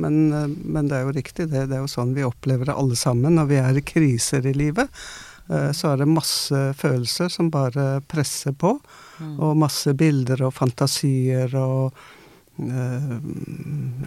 [0.00, 1.66] men, eh, men det er jo riktig, det.
[1.68, 3.34] Det er jo sånn vi opplever det alle sammen.
[3.36, 4.88] Når vi er i kriser i livet,
[5.76, 8.78] så er det masse følelser som bare presser på.
[9.20, 9.34] Mm.
[9.44, 11.92] Og masse bilder og fantasier og
[12.58, 13.18] uh,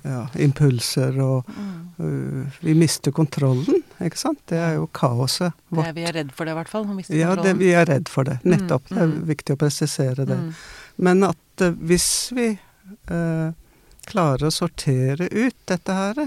[0.03, 1.87] ja, impulser og Mm.
[1.99, 4.39] eh, Vi mister kontrollen, ikke sant?
[4.45, 5.87] Det er jo kaoset Det vårt.
[5.87, 6.85] er, vi er redd for det, i hvert fall.
[7.09, 8.39] Ja, det, vi er redd for det.
[8.43, 8.89] Nettopp.
[8.91, 9.27] Mm, Det er mm.
[9.27, 10.37] viktig å presisere det.
[10.37, 10.53] Mm.
[10.97, 12.47] Men at uh, hvis vi
[13.09, 13.51] eh,
[14.07, 16.21] klarer å sortere ut dette her,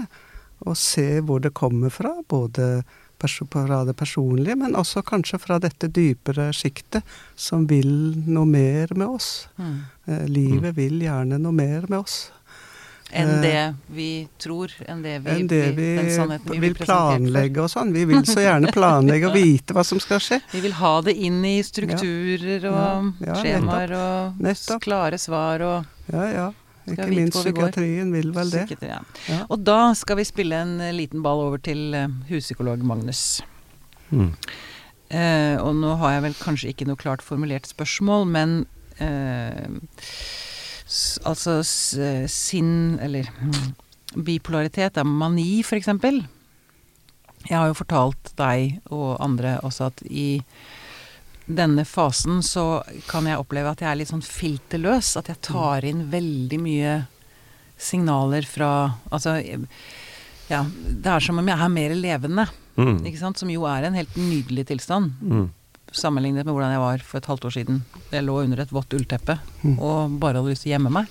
[0.65, 2.83] og se hvor det kommer fra, både
[3.27, 7.03] fra det personlige, men også kanskje fra dette dypere sjiktet
[7.35, 7.91] som vil
[8.27, 9.47] noe mer med oss.
[9.57, 9.79] Mm.
[10.07, 12.31] Eh, livet vil gjerne noe mer med oss
[13.11, 15.87] Enn Eh, det vi tror, enn det vi, enn det vi,
[16.51, 17.91] vi vil planlegge og sånn.
[17.93, 20.39] Vi vil så gjerne planlegge og vite hva som skal skje.
[20.53, 22.77] Vi vil ha det inn i strukturer og
[23.19, 24.83] Ja, ja, skjemaer og Nettopp.
[24.87, 26.47] klare svar og Ja, ja.
[26.93, 27.69] Ikke vite minst hvor vi går.
[27.69, 28.65] psykiatrien vil vel det.
[28.83, 28.99] Ja.
[29.49, 33.41] Og da skal vi spille en eh, liten ball over til eh, huspsykolog Magnus.
[34.11, 34.33] Mm.
[35.11, 38.57] Eh, og nå har jeg vel kanskje ikke noe klart formulert spørsmål, men
[39.03, 39.67] eh,
[40.87, 43.73] s, altså s, eh, sinn Eller mm,
[44.27, 46.23] bipolaritet er mani, for eksempel.
[47.47, 50.43] Jeg har jo fortalt deg og andre også at i
[51.57, 55.13] denne fasen så kan jeg oppleve at jeg er litt sånn filterløs.
[55.19, 56.95] At jeg tar inn veldig mye
[57.81, 58.71] signaler fra
[59.11, 59.37] Altså,
[60.51, 62.47] ja, det er som om jeg er mer levende.
[62.77, 62.99] Mm.
[63.05, 63.37] Ikke sant?
[63.41, 65.49] Som jo er en helt nydelig tilstand, Mm.
[65.91, 67.81] sammenlignet med hvordan jeg var for et halvt år siden.
[68.11, 69.79] Jeg lå under et vått ullteppe Mm.
[69.79, 71.07] og bare hadde lyst til å gjemme meg.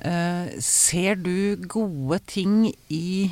[0.00, 3.30] Eh, ser du gode ting i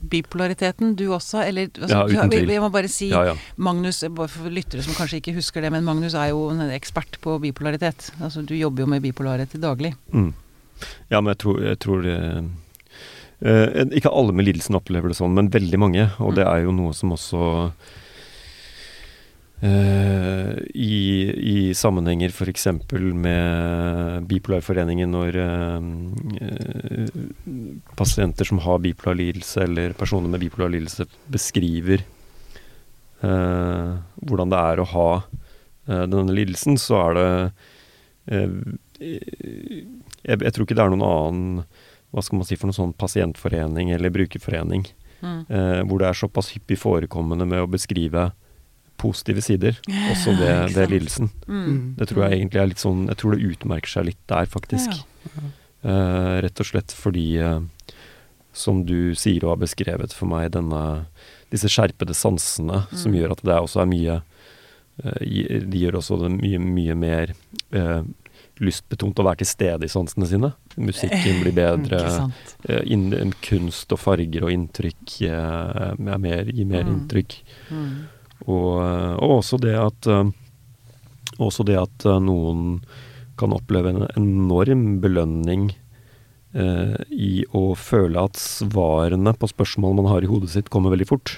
[0.00, 1.42] bipolariteten, du også?
[1.46, 2.52] Eller altså, Ja, uten tvil.
[2.54, 3.34] Jeg må bare si Ja, ja.
[3.56, 7.20] Magnus, bare for lyttere som kanskje ikke husker det, men Magnus er jo en ekspert
[7.20, 8.10] på bipolaritet.
[8.20, 9.94] Altså, du jobber jo med bipolaritet til daglig.
[10.12, 10.32] Mm.
[11.10, 12.16] Ja, men jeg tror, jeg tror det
[13.44, 16.08] eh, Ikke alle med lidelsen opplever det sånn, men veldig mange.
[16.18, 17.72] Og det er jo noe som også
[19.60, 22.66] eh, i, I sammenhenger f.eks.
[23.14, 25.80] med Bipolarforeningen, når uh,
[26.40, 27.08] uh,
[27.98, 31.98] pasienter som har bipolar lidelse, eller personer med bipolar lidelse, beskriver
[33.20, 33.90] eh,
[34.24, 35.10] hvordan det er å ha
[35.90, 37.30] denne lidelsen, så er det
[38.30, 38.48] jeg,
[40.22, 41.64] jeg tror ikke det er noen annen
[42.14, 44.84] hva skal man si for noen sånn pasientforening eller brukerforening
[45.20, 45.44] Mm.
[45.84, 48.30] hvor det er såpass hyppig forekommende med å beskrive
[49.00, 49.78] positive sider,
[50.12, 51.30] også ved, ved lidelsen.
[51.48, 51.94] Mm.
[51.98, 55.00] Det tror jeg egentlig er litt sånn Jeg tror det utmerker seg litt der, faktisk.
[55.82, 57.60] Eh, rett og slett fordi, uh,
[58.52, 61.06] som du sier og har beskrevet for meg, denne,
[61.52, 63.18] disse skjerpede sansene som Mm.
[63.20, 64.16] gjør at det også er mye
[65.04, 67.32] eh, De gjør også det mye, mye mer
[67.72, 68.02] eh,
[68.60, 70.50] lystbetont å være til stede i sansene sine.
[70.76, 72.00] Musikken blir bedre.
[72.68, 76.90] Eh, inn, kunst og farger og inntrykk eh, er mer, gir mer Mm.
[76.98, 77.38] inntrykk.
[77.70, 77.94] Mm.
[78.46, 80.30] Og, eh, og også det at eh,
[81.40, 82.80] Også det at eh, noen
[83.40, 85.70] kan oppleve en enorm belønning
[86.52, 91.08] eh, i å føle at svarene på spørsmål man har i hodet sitt, kommer veldig
[91.08, 91.32] fort.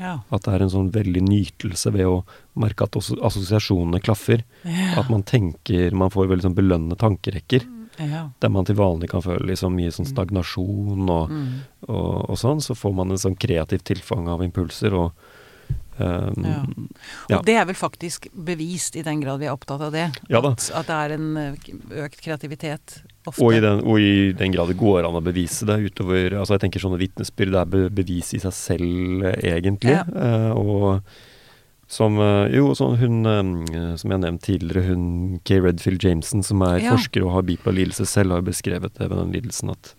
[0.00, 0.18] Ja.
[0.32, 2.22] At det er en sånn veldig nytelse ved å
[2.60, 4.42] merke at også assosiasjonene klaffer.
[4.64, 4.94] Ja.
[5.00, 7.64] At man tenker Man får veldig sånn belønnende tankerekker.
[8.00, 8.26] ja.
[8.40, 11.60] Der man til vanlig kan føle liksom mye sånn stagnasjon og, Mm.
[11.88, 14.92] og, og sånn, så får man en sånn kreativt tilfang av impulser.
[14.92, 15.12] Og
[15.98, 16.62] Um, Ja.
[17.30, 17.38] Ja.
[17.38, 20.10] Og det er vel faktisk bevist, i den grad vi er opptatt av det.
[20.30, 20.40] Ja.
[20.44, 21.70] At, at det er en eh,
[22.04, 23.42] økt kreativitet ofte.
[23.42, 26.54] Og i, den, og i den grad det går an å bevise det utover altså
[26.54, 29.96] Jeg tenker sånne vitnesbyrd er be, bevis i seg selv, eh, egentlig.
[29.96, 30.04] Ja.
[30.06, 31.00] Eh, og
[31.88, 32.18] som
[32.50, 33.18] Jo, sånn hun
[33.96, 36.96] som jeg nevnte tidligere, hun Kay Redfield Jameson, som er Ja.
[36.96, 39.94] forsker og har bipolar lidelse selv, har beskrevet det ved den lidelsen at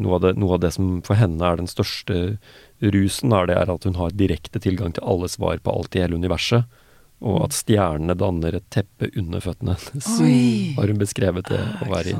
[0.00, 2.38] noe, av det, noe av det som for henne er den største
[2.82, 6.02] rusen, er det er at hun har direkte tilgang til alle svar på alt i
[6.04, 6.64] hele universet.
[7.24, 10.76] Og at stjernene danner et teppe under føttene hennes.
[10.76, 12.16] Har hun beskrevet det å være i.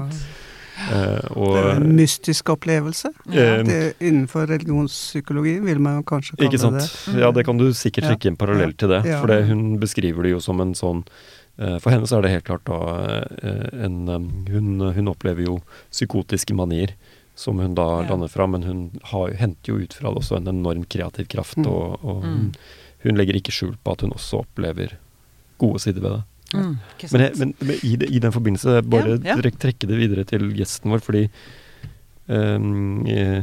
[0.77, 3.09] Eh, og, Det er en mystisk opplevelse.
[3.33, 6.81] eh, Det, innenfor religionspsykologi vil man kanskje kalle Ikke sant.
[6.81, 7.21] det.
[7.21, 8.09] Ja, det kan du sikkert Ja.
[8.15, 9.05] trekke en parallell til det.
[9.07, 9.21] Ja.
[9.21, 11.05] For det, hun beskriver det jo som en sånn
[11.59, 12.79] eh, For henne så er det helt klart da
[13.43, 16.93] eh, en eh, hun, hun opplever jo psykotiske manier
[17.37, 18.09] som hun da Ja.
[18.11, 18.79] lander fra, men hun
[19.13, 21.67] har, henter jo ut fra det også en enorm kreativ kraft, Mm.
[21.69, 22.53] og, og Mm.
[23.05, 24.97] hun legger ikke skjul på at hun også opplever
[25.59, 26.23] gode sider ved det.
[26.55, 26.79] Mm,
[27.13, 29.51] Men, jeg, men, men i, det, i den forbindelse, bare Ja, ja.
[29.51, 31.29] trekke det videre til gjesten vår, fordi
[32.29, 33.43] ehm, eh,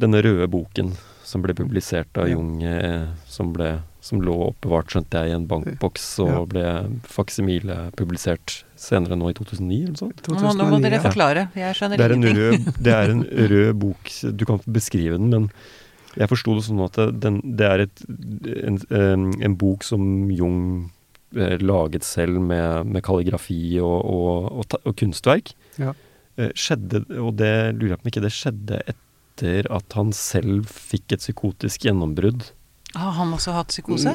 [0.00, 0.92] denne røde boken
[1.24, 2.34] som ble publisert av Ja.
[2.34, 6.44] Jung, eh, som, ble, som lå oppbevart, skjønte jeg, i en bankboks og Ja.
[6.50, 6.64] ble
[7.08, 10.22] faksimile publisert senere nå i 2009 eller sånt.
[10.28, 11.46] Nå må, nå må dere forklare.
[11.54, 12.66] Jeg skjønner Det er, en ingenting.
[12.66, 15.50] rød, det er en rød bok, du kan beskrive den, men
[16.16, 18.04] jeg forsto det sånn at det- den, det er et,
[18.90, 20.90] en, en bok som Jung
[21.36, 25.52] eh, laget selv med, med kalligrafi og, og, og, og kunstverk.
[25.78, 25.92] Ja.
[26.38, 30.66] Eh, skjedde, og det lurer jeg på om ikke det skjedde etter at han selv
[30.66, 32.48] fikk et psykotisk gjennombrudd?
[32.94, 34.14] Har han også hatt psykose?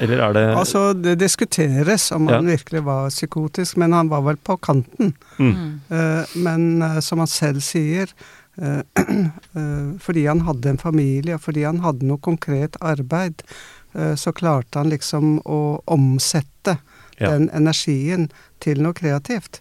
[0.00, 2.36] Eller er det Altså, det diskuteres om Ja.
[2.36, 5.14] han virkelig var psykotisk, men han var vel på kanten.
[5.38, 5.80] mm, Mm.
[5.90, 8.06] Eh, men eh, som han selv sier,
[8.62, 13.42] eh, fordi han hadde en familie, og fordi han hadde noe konkret arbeid,
[13.94, 16.78] eh, så klarte han liksom å omsette
[17.18, 17.30] Ja.
[17.30, 19.60] den energien til noe kreativt.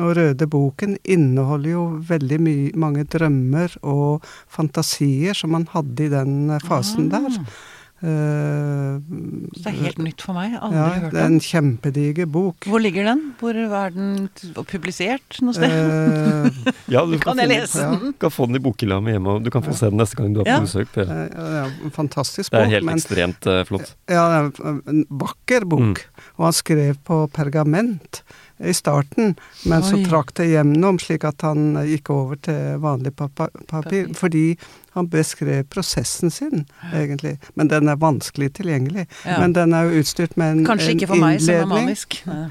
[0.00, 2.40] Og Røde boken inneholder jo veldig
[2.80, 7.28] mange drømmer og fantasier som man hadde i den eh, fasen der.
[8.02, 8.98] Eh,
[9.54, 10.56] Så det er helt nytt for meg.
[10.58, 12.66] Aldri ja, hørt det er en kjempediger bok.
[12.66, 13.20] Hvor ligger den?
[13.40, 14.28] Hvor er den
[14.66, 15.70] publisert noe sted?
[15.70, 17.92] Uh, Ja, du kan kan jeg den- lese ja.
[18.02, 20.18] Du kan få den i bokhylla mi hjemme, og du kan få se den neste
[20.18, 20.60] gang du er på Ja.
[20.66, 20.90] besøk.
[20.92, 21.06] Per.
[21.06, 23.94] Eh, ja, fantastisk Det er helt men, ekstremt uh, flott.
[24.10, 25.80] ja, det er en vakker bok.
[26.02, 26.22] Mm.
[26.38, 28.22] Og han skrev på pergament
[28.62, 29.36] i starten,
[29.66, 33.48] men så trakk det gjennom, slik at han gikk over til vanlig papir.
[33.66, 34.12] Papir.
[34.14, 34.56] Fordi
[34.92, 37.38] han beskrev prosessen sin, egentlig.
[37.54, 39.06] Men den er vanskelig tilgjengelig.
[39.24, 39.38] Ja.
[39.40, 40.68] Men den er jo utstyrt med en, innledning.
[40.68, 42.18] Kanskje ikke for meg som er manisk.
[42.28, 42.42] Nei.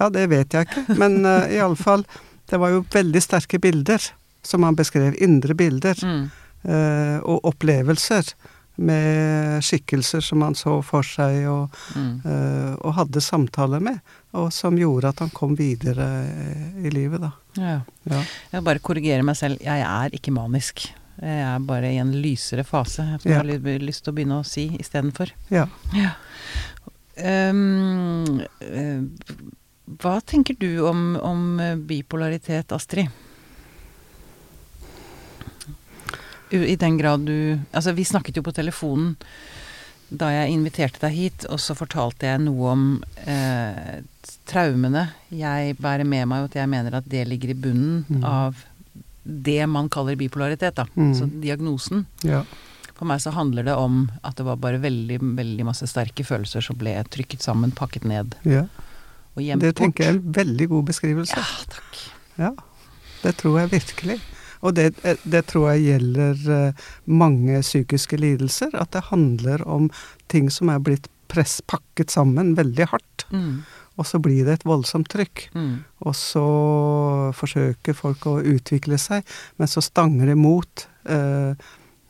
[0.00, 0.96] Ja, det vet jeg ikke.
[0.98, 2.02] Men uh, iallfall,
[2.50, 4.02] det var jo veldig sterke bilder
[4.42, 5.14] som han beskrev.
[5.22, 6.02] Indre bilder.
[6.02, 6.26] Mm.
[6.64, 8.34] Uh, og opplevelser
[8.74, 12.22] med skikkelser som han så for seg og, Mm.
[12.26, 14.00] uh, og hadde samtaler med,
[14.34, 17.30] og som gjorde at han kom videre eh, i livet, da.
[17.54, 17.76] Ja.
[18.10, 18.22] Ja.
[18.50, 19.62] Jeg bare korrigere meg selv.
[19.62, 20.88] Jeg er ikke manisk.
[21.20, 23.42] Jeg er bare i en lysere fase, som Ja.
[23.42, 25.30] jeg har ly- lyst til å begynne å si istedenfor.
[25.50, 25.66] ja.
[25.94, 26.10] Ja.
[27.16, 28.40] Um,
[29.86, 33.06] hva tenker du om, om bipolaritet, Astrid?
[36.50, 39.16] I den grad du Altså, vi snakket jo på telefonen
[40.14, 42.82] da jeg inviterte deg hit, og så fortalte jeg noe om
[43.26, 44.02] eh,
[44.46, 48.22] traumene jeg bærer med meg, og at jeg mener at det ligger i bunnen Mm.
[48.24, 48.60] av
[49.24, 50.86] det man kaller bipolaritet, da.
[50.94, 51.14] Mm.
[51.18, 52.06] Så diagnosen.
[52.22, 52.44] ja.
[52.94, 56.62] For meg så handler det om at det var bare veldig, veldig masse sterke følelser
[56.62, 58.68] som ble trykket sammen, pakket ned ja.
[59.34, 61.40] og gjemt Det tenker jeg er en veldig god beskrivelse.
[61.40, 61.98] Ja, takk.
[62.38, 62.52] Ja,
[63.24, 64.20] det tror jeg virkelig.
[64.64, 68.72] Og det, eh, det tror jeg gjelder eh, mange psykiske lidelser.
[68.78, 69.90] At det handler om
[70.32, 73.26] ting som er blitt press, pakket sammen veldig hardt.
[73.34, 73.64] Mm.
[73.96, 75.48] Og så blir det et voldsomt trykk.
[75.54, 75.74] Mm.
[76.02, 76.44] Og så
[77.38, 79.22] forsøker folk å utvikle seg,
[79.60, 81.54] men så stanger det mot eh,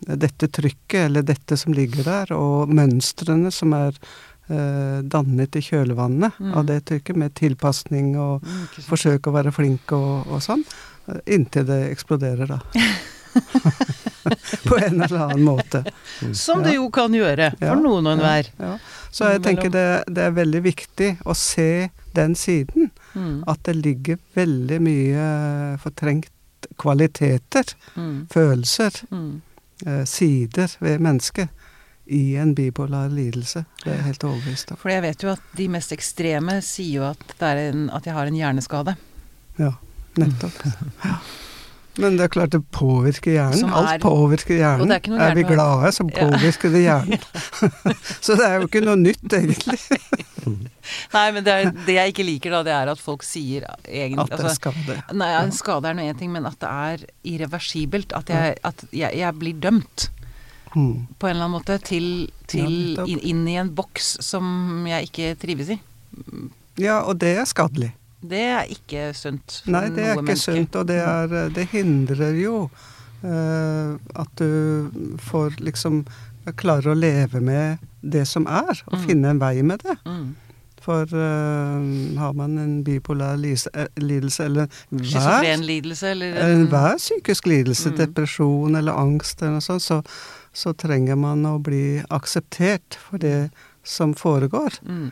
[0.04, 3.92] dette trykket, eller dette som ligger der, og mønstrene som er
[4.48, 6.54] eh, dannet i kjølvannet Mm.
[6.56, 10.64] av det trykket, med tilpasning og Mm, ikke forsøke å være flink og, og sånn,
[11.08, 12.60] eh, inntil det eksploderer, da.
[14.68, 15.80] På en eller annen måte.
[16.32, 18.46] Som det jo kan gjøre, for Ja, noen og enhver.
[18.58, 18.78] Ja, ja.
[19.14, 22.88] Så jeg tenker det, det er veldig viktig å se den siden.
[23.14, 23.44] Mm.
[23.46, 25.26] At det ligger veldig mye
[25.82, 26.30] fortrengt
[26.80, 28.26] kvaliteter, Mm.
[28.32, 29.40] følelser, Mm.
[29.86, 31.48] eh, sider ved mennesket
[32.10, 33.64] i en bipolar lidelse.
[33.84, 34.76] Det er jeg helt overbevist om.
[34.76, 38.04] For jeg vet jo at de mest ekstreme sier jo at, det er en, at
[38.04, 38.96] jeg har en hjerneskade.
[39.58, 39.72] Ja,
[40.18, 40.58] nettopp.
[41.04, 41.18] Ja.
[42.02, 43.68] Men det er klart det påvirker hjernen.
[43.70, 44.90] Er- Alt påvirker hjernen.
[44.90, 47.26] er ikke er vi glade, så påvirker det hjernen.
[48.24, 49.78] Så det er jo ikke noe nytt, egentlig.
[51.14, 54.26] Nei, men det, er, det jeg ikke liker, da, det er at folk sier egentlig
[54.26, 54.98] At det er skade.
[55.16, 58.12] Nei, en skade er nå én ting, men at det er irreversibelt.
[58.16, 60.08] At jeg, at jeg, jeg blir dømt.
[60.74, 61.06] Mm.
[61.18, 62.08] På en eller annen måte til,
[62.50, 65.78] til inn, inn i en boks som jeg ikke trives i.
[66.82, 67.92] Ja, og det er skadelig.
[68.24, 70.52] Det er ikke sunt for Nei, det er ikke menneske.
[70.52, 72.70] sunt, og det, er, det hindrer jo
[73.24, 76.04] uh, at du får liksom
[76.60, 79.04] klarer å leve med det som er, og Mm.
[79.08, 79.96] finne en vei med det.
[80.06, 80.34] Mm.
[80.84, 87.46] For uh, har man en bipolar lise- eh, lidelse, eller hver, Schizofrenlidelse eller enhver psykisk
[87.46, 87.96] lidelse, Mm.
[87.96, 90.02] depresjon eller angst eller noe sånt, så,
[90.52, 93.50] så trenger man å bli akseptert for det
[93.82, 94.80] som foregår.
[94.84, 95.10] mm.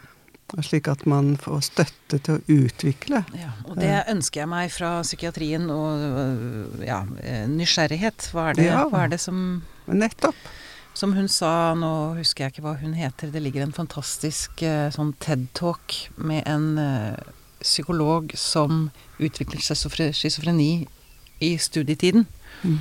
[0.60, 3.22] Slik at man får støtte til å utvikle.
[3.38, 8.28] Ja, og det ønsker jeg meg fra psykiatrien og øh, ja, eh, nysgjerrighet.
[8.34, 8.82] Hva er det, Ja.
[8.90, 10.36] hva er det som Nettopp.
[10.94, 14.90] Som hun sa, nå husker jeg ikke hva hun heter, det ligger en fantastisk eh,
[14.92, 17.16] sånn TED-talk med en eh,
[17.62, 20.86] psykolog som schizofre- schizofreni
[21.40, 22.26] i studietiden.
[22.62, 22.78] Mm.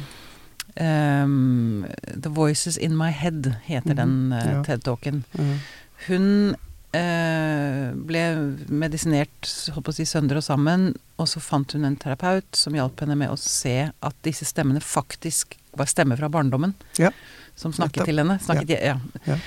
[0.80, 1.86] Um,
[2.22, 4.62] The Voices In My Head heter den Mhm, eh, ja.
[4.64, 5.24] TED-talken.
[5.38, 5.60] Mm.
[6.08, 6.56] Hun eh,
[6.92, 8.22] ble
[8.68, 13.32] medisinert si sønder og sammen, og så fant hun en terapeut som hjalp henne med
[13.32, 16.74] å se at disse stemmene faktisk var stemmer fra barndommen.
[17.00, 17.14] Ja.
[17.56, 18.10] Som snakket Nettopp.
[18.10, 18.40] til henne.
[18.44, 18.98] Snakket, ja.
[19.28, 19.38] Ja.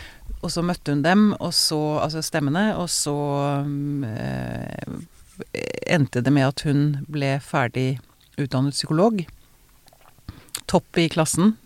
[0.41, 3.17] Og så møtte hun dem, og så, altså stemmene, og så
[4.09, 4.97] eh,
[5.93, 7.99] endte det med at hun ble ferdig
[8.41, 9.21] utdannet psykolog.
[10.71, 11.59] Topp i klassen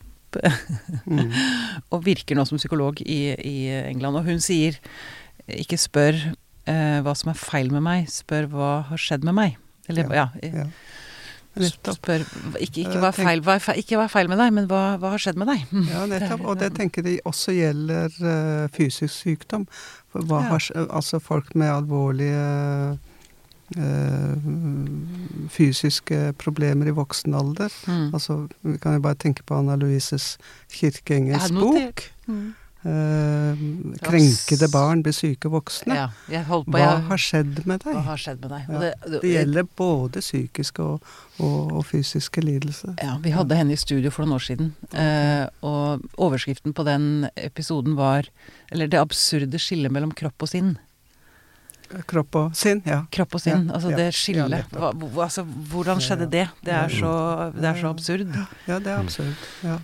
[1.09, 1.31] Mm.
[1.93, 3.57] og virker nå som psykolog i, i
[3.89, 4.21] England.
[4.21, 4.79] Og hun sier
[5.49, 6.19] ikke spør
[6.69, 9.57] eh, hva som er feil med meg, spør hva har skjedd med meg.
[9.89, 10.69] Eller ja, Ja.
[11.59, 11.97] Nettopp.
[11.97, 12.23] spør
[12.63, 14.83] ikke, ikke, hva er feil, hva feil, ikke hva er feil med deg, men hva,
[15.03, 15.65] hva har skjedd med deg?
[15.91, 16.45] Ja, nettopp.
[16.47, 19.65] Og det tenker jeg også gjelder uh, fysisk sykdom.
[20.15, 20.53] Hva Ja.
[20.53, 22.99] har, altså folk med alvorlige
[23.77, 24.33] Uh,
[25.53, 27.69] fysiske problemer i voksen alder.
[27.85, 28.15] Mm.
[28.17, 30.39] Altså, vi kan jo bare tenke på Anna Louises
[30.73, 32.05] har bok.
[32.27, 32.55] Mm.
[32.87, 33.59] Eh,
[34.07, 35.97] krenkede barn blir syke voksne.
[35.99, 37.97] Ja, på Hva jeg, har skjedd med deg?
[38.07, 38.69] har skjedd med deg?
[38.69, 41.09] Ja, det, det, Det gjelder både psykiske og,
[41.43, 42.95] og, og fysiske lidelser.
[43.03, 44.71] Ja, vi hadde henne i studio for noen år siden.
[44.95, 48.31] Eh, og overskriften på den episoden var
[48.71, 50.77] Eller det absurde skillet mellom kropp og sinn.
[52.07, 53.03] Kropp og sinn, ja.
[53.11, 54.75] Kropp og sinn, altså ja, det skillet.
[54.77, 54.91] Ja,
[55.25, 56.49] altså, hvordan skjedde det?
[56.61, 57.13] Det er så,
[57.57, 58.35] det er så absurd.
[58.69, 59.47] Ja, det er absurd.
[59.65, 59.79] Ja.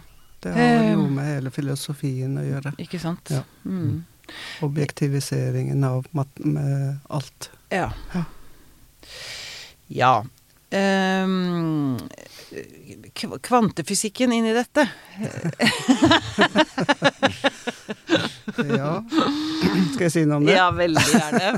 [0.44, 2.74] Det har noe med hele filosofien å gjøre.
[2.84, 3.32] Ikke sant?
[3.32, 3.42] Ja.
[3.64, 4.04] Mm.
[4.64, 6.06] Objektiviseringen av
[7.08, 7.50] alt.
[7.72, 7.90] Ja.
[8.14, 8.24] Ja.
[9.86, 10.14] Ja.
[10.74, 11.98] Um,
[13.14, 14.88] kvantefysikken kvantefysikken inni dette.
[18.54, 19.02] Ja.
[19.94, 20.56] Skal jeg si noe om det?
[20.56, 21.52] Ja, veldig gjerne.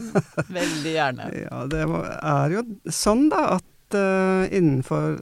[0.59, 1.31] Veldig gjerne.
[1.37, 5.19] Ja, det er jo sånn da at uh, innenfor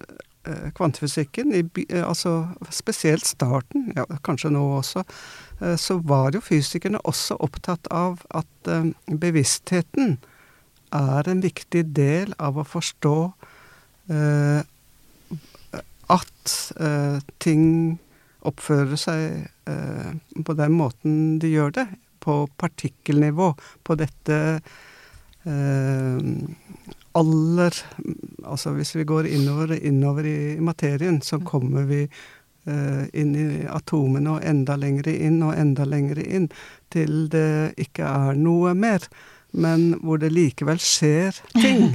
[0.77, 5.05] kvantefysikken, i, eh, altså spesielt starten, ja, kanskje nå også,
[5.61, 10.19] eh, så var jo fysikerne også opptatt av at eh, bevisstheten
[10.95, 13.17] er en viktig del av å forstå
[14.13, 14.63] eh,
[16.15, 17.65] at eh, ting
[18.45, 20.11] oppfører seg eh,
[20.45, 21.87] på den måten de gjør det,
[22.25, 23.51] på partikkelnivå,
[23.85, 24.39] på dette
[25.45, 26.21] eh,
[27.15, 27.77] aller
[28.45, 34.35] Altså hvis vi går innover, innover i materien, så kommer vi eh, inn i atomene
[34.37, 36.51] og enda lengre inn og enda lengre inn,
[36.93, 39.07] til det ikke er noe mer.
[39.55, 41.93] Men hvor det likevel skjer ting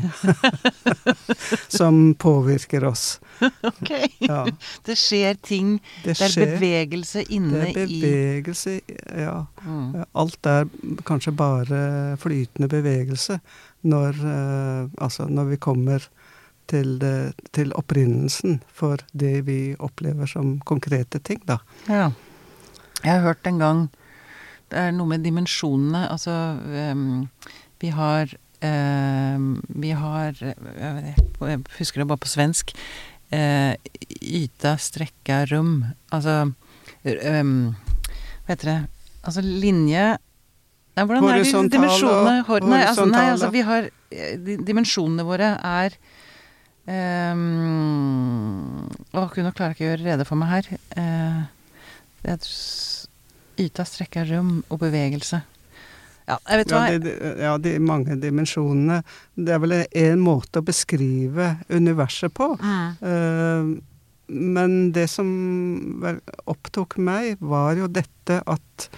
[1.80, 3.20] som påvirker oss.
[3.44, 3.92] Ok.
[4.24, 4.46] Ja,
[4.88, 5.74] Det skjer ting.
[6.04, 6.54] det Det er skjer.
[6.56, 8.80] bevegelse Det er bevegelse,
[9.12, 9.46] ja.
[9.66, 10.06] mm.
[10.16, 10.70] Alt er
[11.06, 11.82] kanskje bare
[12.24, 13.40] flytende bevegelse
[13.88, 16.08] når, eh, altså når vi kommer
[16.70, 21.60] til, det, til opprinnelsen for det vi opplever som konkrete ting, da.
[21.90, 22.12] Ja.
[23.00, 23.86] Jeg har hørt en gang
[24.70, 26.04] Det er noe med dimensjonene.
[26.12, 26.34] Altså
[26.78, 27.30] ehm,
[27.82, 28.30] Vi har
[28.62, 31.16] ehm, Vi har jeg,
[31.80, 32.76] husker det bare på svensk.
[33.30, 33.74] Uh,
[34.22, 35.86] yta, strekka, rum.
[36.12, 36.52] Altså
[37.06, 37.72] ehm,
[38.46, 38.80] Hva heter det?
[39.24, 40.04] Altså linje
[41.00, 44.34] Nei, hvordan er de dimensjonene hor- nei, altså, nei, altså vi har eh,
[44.68, 45.90] Dimensjonene våre er
[46.90, 50.66] um, Å, nå klarer jeg ikke å gjøre rede for meg her.
[50.98, 51.42] Uh,
[52.24, 52.42] det er
[53.64, 55.40] yta, strekka, rom og bevegelse.
[56.30, 56.86] Ja, jeg vet Ja, hva.
[57.02, 58.98] de, ja, de mange dimensjonene.
[59.36, 62.48] Det er vel en måte å beskrive universet på.
[62.62, 62.90] Mm.
[63.02, 63.64] Uh,
[64.30, 65.30] men det som
[66.46, 68.90] opptok meg, var jo dette at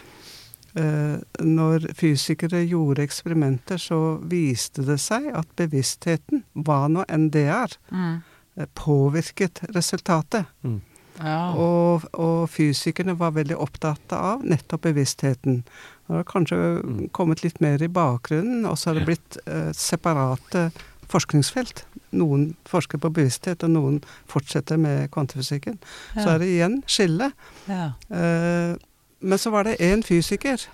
[0.76, 7.76] når fysikere gjorde eksperimenter, så viste det seg at bevisstheten, hva nå enn det er,
[7.91, 8.22] Mm.
[8.57, 10.45] eh, påvirket resultatet.
[10.63, 10.82] Mm.
[11.22, 11.51] Ja.
[11.53, 15.63] Og, og fysikerne var veldig opptatt av nettopp bevisstheten.
[16.07, 17.09] Det har kanskje Mm.
[17.11, 20.72] kommet litt mer i bakgrunnen, og så har det blitt eh, separate
[21.11, 21.84] forskningsfelt.
[22.13, 25.78] Noen forsker på bevissthet, og noen fortsetter med kvantefysikken.
[26.15, 27.32] Så er det igjen skille.
[27.67, 27.91] ja.
[28.09, 28.78] Eh,
[29.22, 30.67] men så var det én fysiker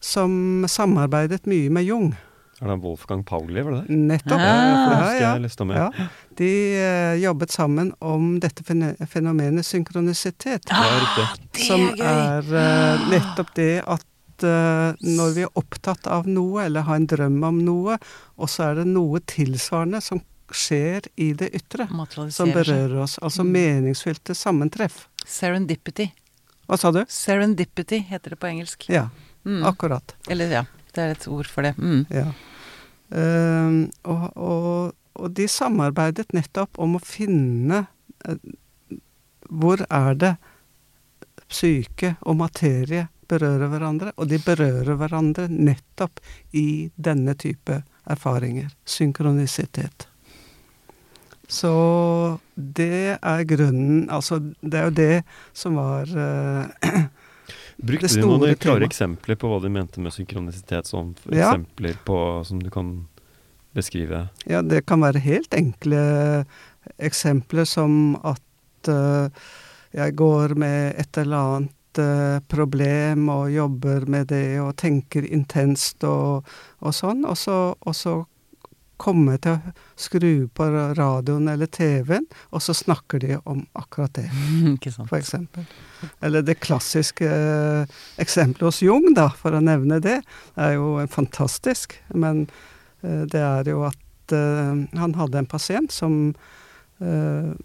[0.00, 2.12] som samarbeidet mye med Jung.
[2.60, 3.96] Er det Wolfgang Pauli, var det det?
[3.96, 4.40] Nettopp.
[4.40, 5.14] Ah.
[5.16, 5.36] Ja, Ja,
[5.76, 5.92] ja.
[5.96, 6.06] ja.
[6.36, 8.64] De uh, jobbet sammen om dette
[9.08, 10.68] fenomenet synkronisitet.
[10.68, 10.82] Ja.
[11.16, 16.28] Det er er som er uh, nettopp det at uh, når vi er opptatt av
[16.28, 17.96] noe, eller har en drøm om noe,
[18.36, 20.20] og så er det noe tilsvarende som
[20.50, 21.86] skjer i det ytre,
[22.34, 23.18] som berører oss.
[23.22, 23.52] Altså Mm.
[23.56, 25.06] meningsfylte sammentreff.
[25.24, 26.10] Serendipity.
[26.70, 27.00] Hva sa du?
[27.10, 28.86] Serendipity heter det på engelsk.
[28.92, 29.08] Ja,
[29.44, 29.62] Mm.
[29.64, 30.12] akkurat.
[30.28, 30.60] Eller ja,
[30.94, 31.72] det er et ord for det.
[31.80, 32.02] Mm.
[32.12, 32.26] Ja.
[33.10, 37.80] Uh, og, og, og de samarbeidet nettopp om å finne
[38.28, 38.36] uh,
[39.50, 40.34] Hvor er det
[41.50, 44.12] psyke og materie berører hverandre?
[44.20, 46.20] Og de berører hverandre nettopp
[46.54, 48.70] i denne type erfaringer.
[48.86, 50.06] Synkronisitet.
[51.50, 51.70] Så
[52.54, 55.14] det er grunnen Altså, det er jo det
[55.56, 56.68] som var uh,
[57.90, 60.90] Brukte de noen klare eksempler på hva de mente med synkronisitet?
[60.90, 61.50] Sånn Ja.
[61.50, 62.92] eksempler på som du kan
[63.74, 64.28] beskrive?
[64.50, 66.00] Ja, det kan være helt enkle
[67.00, 69.32] eksempler som at uh,
[69.96, 76.04] jeg går med et eller annet eh, problem og jobber med det og tenker intenst
[76.06, 76.46] og,
[76.78, 78.14] og sånn, og så, og så
[79.00, 84.12] kommer jeg til å skru på radioen eller TV-en, og så snakker de om akkurat
[84.18, 84.26] det,
[85.10, 85.64] for eksempel.
[86.24, 90.18] Eller det klassiske eh, eksempelet hos Jung, da, for å nevne det,
[90.60, 91.96] er jo fantastisk.
[92.12, 92.46] Men
[93.02, 96.34] eh, det er jo at eh, han hadde en pasient som
[97.00, 97.56] Han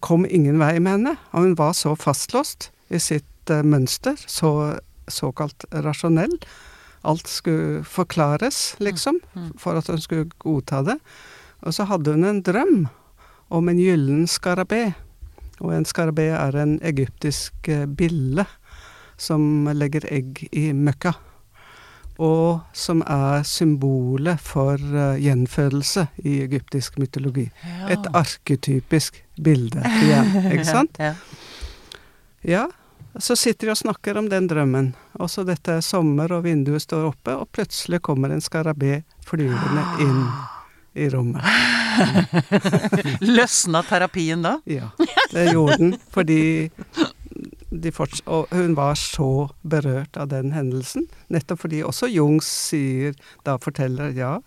[0.00, 1.12] kom ingen vei med henne.
[1.34, 4.80] og Hun var så fastlåst i sitt mønster, så
[5.12, 6.32] såkalt rasjonell.
[7.04, 9.52] Alt skulle forklares, liksom, Mm.
[9.58, 10.98] for at hun skulle godta det.
[11.62, 12.88] Og så hadde hun en drøm
[13.50, 14.92] om en gyllen skarabé.
[15.60, 18.46] Og en skarabé er en egyptisk eh, bille
[19.20, 21.12] som legger egg i møkka.
[22.20, 27.50] Og som er symbolet for eh, gjenfødelse i egyptisk mytologi.
[27.64, 27.88] Ja.
[27.96, 31.00] Et arketypisk bilde igjen, ikke sant?
[32.44, 32.66] Ja.
[33.18, 34.92] Så sitter de og snakker om den drømmen.
[35.18, 39.84] Og så dette er sommer, og vinduet står oppe, og plutselig kommer en skarabé flyvende
[40.04, 40.22] inn
[40.94, 41.42] i rommet.
[43.36, 44.60] Løsna terapien da?
[44.64, 44.90] Ja,
[45.32, 45.96] det gjorde den.
[46.10, 46.70] Fordi
[47.70, 51.06] de forts og hun var så berørt av den hendelsen.
[51.30, 53.14] Nettopp fordi også Jung sier,
[53.46, 54.40] da forteller, ja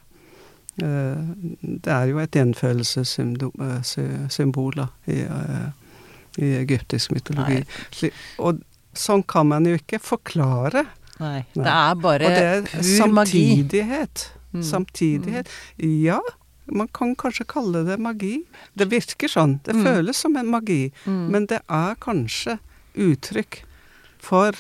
[0.84, 1.18] eh,
[1.62, 5.70] Det er jo et gjenfølelsessymbol i, eh,
[6.38, 7.64] i egyptisk mytologi.
[8.02, 8.12] Nei.
[8.40, 8.62] Og
[8.94, 10.86] sånn kan man jo ikke forklare.
[11.20, 11.46] Nei.
[11.56, 11.64] Nei.
[11.64, 13.44] Det er bare Og det er pur magi.
[13.58, 14.32] samtidighet.
[14.54, 14.64] Mm.
[14.64, 15.48] Samtidighet.
[15.78, 16.20] Ja,
[16.72, 18.46] man kan kanskje kalle det magi.
[18.78, 19.60] Det virker sånn.
[19.64, 19.84] Det Mm.
[19.84, 20.92] føles som en magi.
[21.06, 21.30] Mm.
[21.30, 22.60] Men det er kanskje
[22.96, 23.62] uttrykk
[24.20, 24.54] for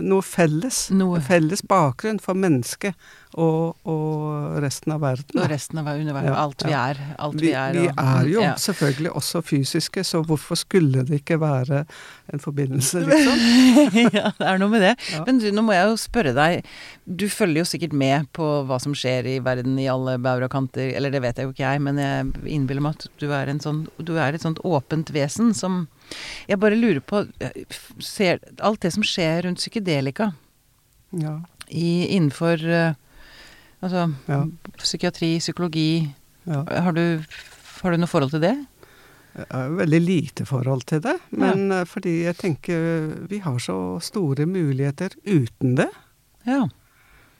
[0.00, 0.88] noe felles.
[0.94, 1.20] Noe.
[1.24, 2.96] Felles bakgrunn for mennesket
[3.36, 5.36] og, og resten av verden.
[5.36, 6.30] Og resten av universet.
[6.30, 7.00] Ja, alt vi er.
[7.20, 7.76] Alt Vi, vi er.
[7.76, 8.54] vi er jo ja.
[8.60, 11.82] selvfølgelig også fysiske, så hvorfor skulle det ikke være
[12.32, 13.44] en forbindelse, liksom?
[14.18, 14.94] ja, det er noe med det.
[15.26, 16.64] Men du, nå må jeg jo spørre deg.
[17.04, 20.54] Du følger jo sikkert med på hva som skjer i verden i alle bauger og
[20.54, 20.94] kanter.
[20.96, 23.62] Eller det vet jeg jo ikke jeg, men jeg innbiller meg at du er, en
[23.62, 25.84] sånn, du er et sånt åpent vesen som
[26.48, 27.24] Jeg bare lurer på
[28.02, 30.32] ser, Alt det som skjer rundt psykedelika
[31.12, 31.40] Ja.
[31.68, 32.94] i, innenfor eh,
[33.82, 34.40] Altså Ja.
[34.80, 36.08] psykiatri, psykologi
[36.48, 36.64] ja.
[36.82, 37.22] har du,
[37.82, 38.56] har du noe forhold til det?
[39.38, 44.00] Jeg har veldig lite forhold til det, men eh, fordi jeg tenker vi har så
[44.02, 45.86] store muligheter uten det.
[46.48, 46.64] Ja.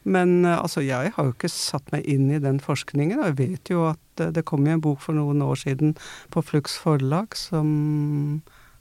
[0.04, 3.38] Men eh, altså, jeg har jo ikke satt meg inn i den forskningen, og jeg
[3.40, 5.96] vet jo at det kom jo en bok for noen år siden
[6.30, 7.74] på Flux forlag som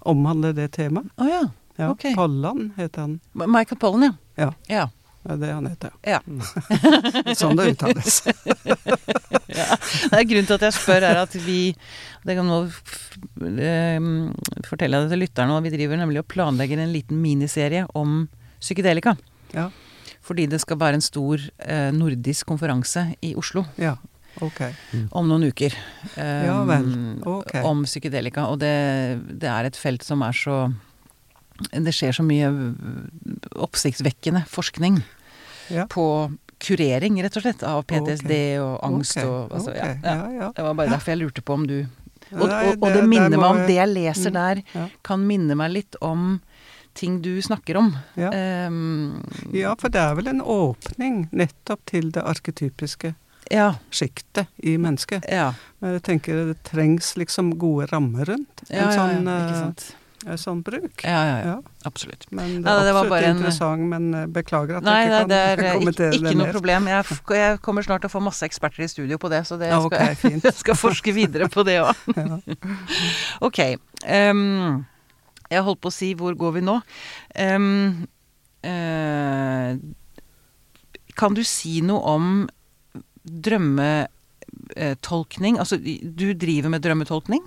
[0.08, 1.10] omhandler det temaet.
[1.20, 1.45] Å ja.
[1.78, 2.08] Ja, Ok.
[2.18, 3.20] Pollan heter han.
[3.38, 4.14] Michael Pollan, ja.
[4.36, 4.53] Ja.
[4.68, 4.86] ja.
[5.28, 5.91] Det er det han heter.
[6.08, 6.20] Ja.
[7.39, 8.22] Sånn det uttales.
[9.60, 9.66] ja.
[9.76, 11.74] Det er grunnen til at jeg spør, er at vi
[12.24, 14.14] Det kan nå ehm,
[14.68, 18.24] fortelle det til lytterne, og vi driver nemlig og planlegger en liten miniserie om
[18.62, 19.18] psykedelika.
[19.53, 19.68] Ja.
[20.26, 23.93] Fordi det skal være en stor eh, nordisk konferanse i Oslo ja.
[24.42, 24.62] Ok.
[25.12, 25.74] om noen uker.
[26.16, 26.90] Um, Ja vel.
[27.26, 27.64] Okay.
[27.66, 28.48] Om psykedelika.
[28.52, 28.74] Og det,
[29.42, 30.60] det er et felt som er så
[31.74, 32.52] Det skjer så mye
[33.56, 35.00] oppsiktsvekkende forskning
[35.74, 35.86] Ja.
[35.90, 36.32] på
[36.64, 38.32] kurering, rett og slett, av PTSD
[38.62, 40.48] og angst og altså, ja, ja.
[40.56, 41.80] Det var bare derfor jeg lurte på om du
[42.32, 45.72] Og, og, og det minner meg om Det jeg leser Mm, der, kan minne meg
[45.72, 46.40] litt om
[46.98, 47.92] ting du snakker om.
[48.18, 48.32] Ja.
[48.68, 49.22] Um,
[49.54, 53.14] Ja, for det er vel en åpning nettopp til det arketypiske
[53.52, 55.24] ja, sjiktet i mennesket.
[55.32, 59.38] ja, Men jeg tenker det trengs liksom gode rammer rundt ja, en sånn, ja,
[59.72, 61.04] ikke eh, sånn bruk.
[61.06, 61.45] Ja, ja, ja.
[61.54, 61.58] Ja.
[61.86, 62.26] Absolutt.
[62.32, 65.10] Men det Ja, er det var absolutt en- interessant, men eh, beklager at Nei, jeg
[65.12, 66.88] nei, ikke det er eh, ikke, kommentere ikke det noe problem.
[66.88, 67.06] Jeg,
[67.38, 69.80] jeg kommer snart til å få masse eksperter i studio på det, så det Ja,
[69.80, 70.43] skal, ok, fint.
[70.50, 71.95] jeg skal forske videre på det òg.
[73.48, 73.60] Ok.
[74.04, 74.86] Um,
[75.50, 76.82] jeg holdt på å si 'hvor går vi nå'?
[77.39, 78.08] Um,
[78.66, 79.78] uh,
[81.16, 82.50] kan du si noe om
[83.28, 85.57] drømmetolkning?
[85.59, 87.43] Altså, du driver med drømmetolkning?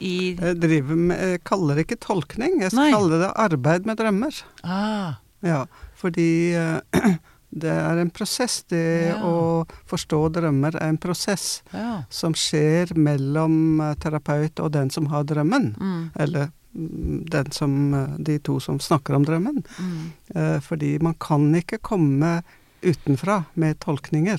[0.00, 2.90] I Jeg driver med, jeg kaller det ikke tolkning, jeg Nei.
[2.94, 4.34] kaller det arbeid med drømmer.
[4.64, 5.12] Ah,
[5.44, 5.64] Ja,
[5.96, 6.80] fordi eh,
[7.62, 8.62] det er en prosess.
[8.68, 9.16] Det Ja.
[9.24, 12.02] å forstå drømmer er en prosess ja.
[12.12, 15.72] som skjer mellom eh, terapeut og den som har drømmen.
[15.80, 19.62] Mm, Eller mm, den som, eh, de to som snakker om drømmen.
[19.78, 20.12] mm.
[20.62, 22.42] Fordi man kan ikke komme
[22.82, 24.38] utenfra med tolkninger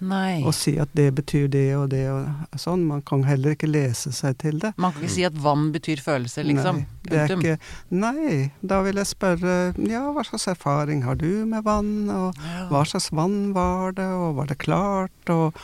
[0.00, 0.42] Nei.
[0.44, 2.82] og si at det betyr det og det og sånn.
[2.84, 4.74] Man kan heller ikke lese seg til det.
[4.76, 6.82] Man kan ikke si at vann betyr følelse, liksom.
[6.82, 7.56] Nei, det ikke
[7.90, 9.56] Nei, da vil jeg spørre
[9.88, 12.68] ja, hva slags erfaring har du med vann, og Ja.
[12.68, 15.54] hva slags vann var det, og var det klart, og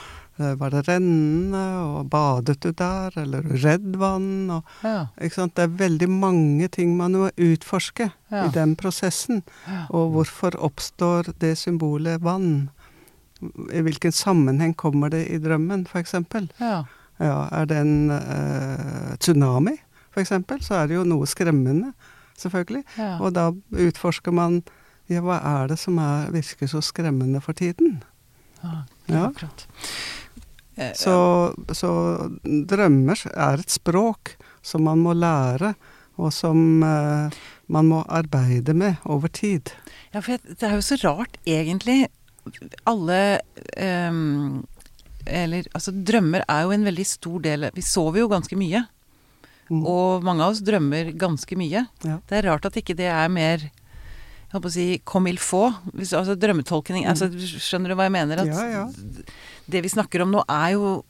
[0.40, 5.06] eh, var det rennende, og badet du der, eller er redd vann, og Ja.
[5.20, 8.46] Det er veldig mange ting man må utforske Ja.
[8.46, 9.42] i den prosessen.
[9.90, 12.70] Og hvorfor oppstår det symbolet vann?
[13.72, 16.14] I hvilken sammenheng kommer det i drømmen, f.eks.?
[16.60, 16.82] Ja.
[17.22, 19.76] Ja, er det en uh, tsunami,
[20.14, 20.32] f.eks.,
[20.66, 21.92] så er det jo noe skremmende,
[22.40, 22.84] selvfølgelig.
[22.98, 23.16] Ja.
[23.20, 24.62] Og da utforsker man
[25.10, 28.00] ja, hva er det som er, virker så skremmende for tiden?
[28.62, 28.82] ja.
[29.10, 29.26] Ja.
[29.28, 29.66] Akkurat.
[30.76, 31.90] Eh, Så, så
[32.44, 35.74] drømmer er et språk som man må lære,
[36.16, 37.32] og som uh,
[37.66, 39.72] man må arbeide med over tid.
[40.14, 42.06] Ja, for det er jo så rart, egentlig.
[42.90, 43.20] Alle
[44.10, 44.66] um,
[45.26, 48.80] Eller altså, drømmer er jo en veldig stor del Vi sover jo ganske mye.
[49.70, 49.84] Mm.
[49.86, 51.86] Og mange av oss drømmer ganske mye.
[52.04, 52.16] Ja.
[52.28, 53.58] Det er rart at ikke det er mer
[54.52, 55.72] jeg holdt på å si comme il faut.
[55.96, 58.36] Altså drømmetolkning altså, Skjønner du hva jeg mener?
[58.42, 58.52] At Mm.
[58.52, 58.84] Ja, ja.
[59.72, 61.00] det vi snakker om nå, er jo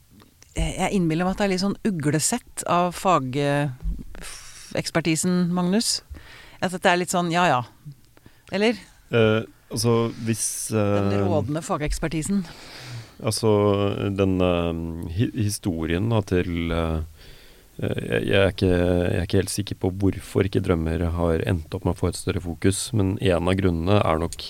[0.55, 6.03] Jeg innbiller meg at det er litt sånn uglesett av fagekspertisen, Magnus.
[6.61, 7.61] At det er litt sånn ja ja.
[8.53, 8.77] Eller?
[9.11, 9.95] Eh, altså,
[10.25, 12.45] hvis Den eh, rådende fagekspertisen.
[13.23, 13.49] Altså
[14.17, 17.01] den eh, historien da, til eh,
[17.81, 21.87] jeg, er ikke, jeg er ikke helt sikker på hvorfor ikke drømmer har endt opp
[21.87, 24.45] med å få et større fokus, men en av grunnene er nok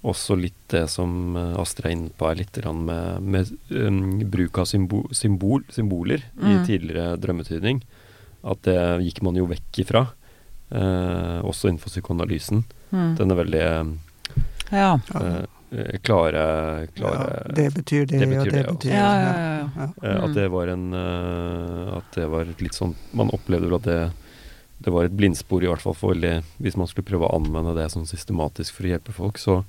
[0.00, 4.68] også litt det som Astrid er inne på, er litt med, med um, bruk av
[4.68, 6.64] symbol, symbol, symboler i Mm.
[6.64, 7.82] tidligere drømmetydning.
[8.44, 10.06] At det gikk man jo vekk ifra,
[10.72, 12.64] uh, også innenfor psykoanalysen.
[12.92, 13.16] Mm.
[13.18, 13.64] Den er veldig
[14.70, 15.00] Ja.
[15.12, 15.20] Ja.
[15.70, 18.96] eh, klare, klare Ja, det betyr det, det betyr og det det betyr det.
[18.96, 19.68] ja, ja, ja.
[19.76, 20.08] Ja.
[20.08, 20.24] Eh.
[20.24, 24.00] At det var en eh, At det var litt sånn Man opplevde vel at det
[24.80, 27.76] det var et blindspor, i hvert fall for veldig Hvis man skulle prøve å anvende
[27.76, 29.60] det sånn systematisk for å hjelpe folk, så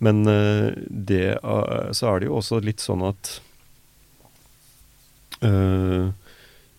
[0.00, 3.34] Men eh, det eh, Så er det jo også litt sånn at
[5.44, 6.08] uh,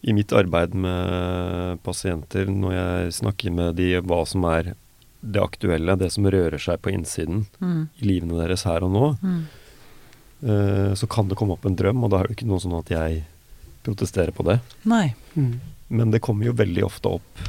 [0.02, 4.74] I mitt arbeid med pasienter, når jeg snakker med de hva som er
[5.22, 7.90] det aktuelle, det som rører seg på innsiden Mm.
[8.02, 9.46] i livene deres her og nå, Mm.
[10.44, 12.78] Eh, så kan det komme opp en drøm, og da er det ikke noe sånn
[12.78, 13.24] at jeg
[13.84, 14.60] protesterer på det.
[14.86, 15.16] Nei.
[15.36, 15.60] Mm.
[15.90, 17.40] Men det kommer jo veldig ofte opp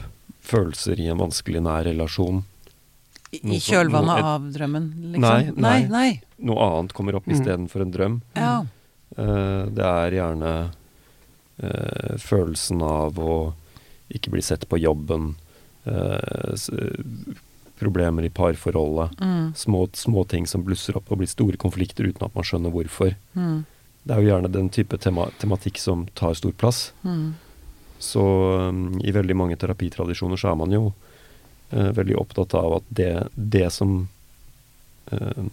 [0.42, 2.44] følelser i en vanskelig nær relasjon.
[3.30, 5.20] I, Noe i kjølvannet noe- av drømmen, liksom?
[5.20, 5.86] Nei, nei.
[5.88, 6.22] nei.
[6.40, 7.34] Noe annet kommer opp Mm.
[7.36, 8.22] istedenfor en drøm.
[8.34, 8.64] Ja.
[9.18, 10.70] Eh, det er gjerne
[11.60, 13.52] eh, følelsen av å
[14.14, 15.34] ikke bli sett på jobben,
[15.84, 16.70] eh, s-
[17.80, 19.54] problemer i parforholdet, Mm.
[19.54, 23.14] små, små ting som blusser opp og blir store konflikter uten at man skjønner hvorfor.
[23.36, 23.64] Mm.
[24.04, 26.92] Det er jo gjerne den type tema tematikk som tar stor plass.
[27.04, 27.34] Mm.
[27.98, 28.22] Så
[28.68, 30.92] um, i veldig mange terapitradisjoner så er man jo
[31.72, 34.08] uh, veldig opptatt av at det, det som
[35.12, 35.48] uh,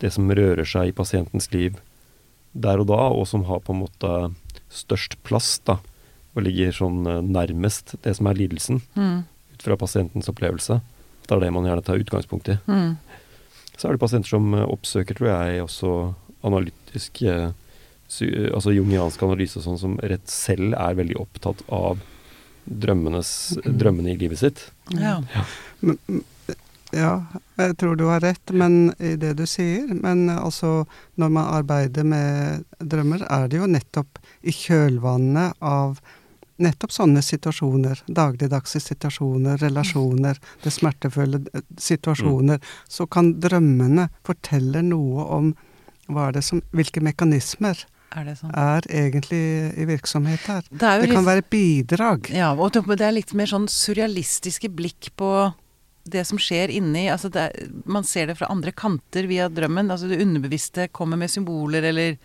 [0.00, 1.76] Det som rører seg i pasientens liv
[2.52, 4.10] der og da, og som har på en måte
[4.70, 5.78] størst plass, da,
[6.34, 9.24] og ligger sånn eh, nærmest det som er lidelsen, Mm.
[9.54, 10.80] ut fra pasientens opplevelse,
[11.28, 12.56] det er det man gjerne tar utgangspunkt i.
[12.68, 12.96] Mm.
[13.76, 15.92] Så er det pasienter som eh, oppsøker, tror jeg, også
[16.46, 17.50] analytisk eh,
[18.14, 22.02] Altså jungiansk analyse og sånn, som rett selv er veldig opptatt av
[22.64, 23.30] drømmenes,
[23.64, 24.60] drømmene i livet sitt.
[24.92, 25.16] Ja.
[25.80, 26.20] Men, mm,
[26.94, 27.14] ja,
[27.58, 29.88] jeg tror du har rett men, i det du sier.
[29.90, 30.84] Men altså,
[31.18, 35.98] når man arbeider med drømmer, er det jo nettopp i kjølvannet av
[36.62, 45.24] nettopp sånne situasjoner, dagligdagse situasjoner, relasjoner, det smertefulle situasjoner, situasjoner, så kan drømmene fortelle noe
[45.24, 45.50] om
[46.06, 48.52] hva er det som, hvilke mekanismer Er det sånn?
[48.54, 50.62] er egentlig i virksomhet her.
[50.70, 52.30] Det Det litt kan være bidrag.
[52.30, 55.54] Ja, og det er litt mer sånn surrealistiske blikk på
[56.04, 57.46] det som skjer inni altså det
[57.86, 59.90] Man ser det fra andre kanter via drømmen.
[59.90, 62.18] Altså det underbevisste kommer med symboler eller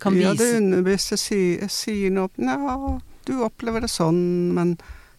[0.00, 4.20] kan vise Ja, det underbevisste sier, sier noe Ja, du opplever det sånn,
[4.56, 4.76] men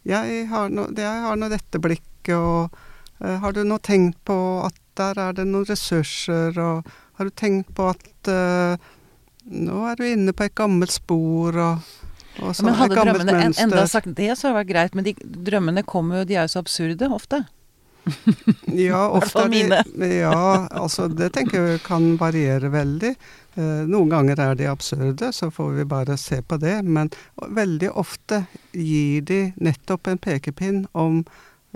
[0.07, 2.69] jeg har nå nå dette blikket, og
[3.23, 6.89] uh, har du nå tenkt på at der er det noen ressurser, og
[7.19, 8.89] har du tenkt på at uh,
[9.49, 11.93] nå er du inne på et gammelt spor, og,
[12.39, 14.59] og ja, så Men et hadde gammelt drømmene en, enda sagt det, så hadde det
[14.59, 14.97] vært greit.
[14.97, 15.15] Men de
[15.49, 17.43] drømmene kommer jo De er jo så absurde ofte.
[18.77, 23.13] Ja, ofte er de Ja, altså det tenker jeg kan variere veldig.
[23.59, 26.79] Eh, noen ganger er de absurde, så får vi bare se på det.
[26.85, 31.23] Men veldig ofte gir de nettopp en pekepinn om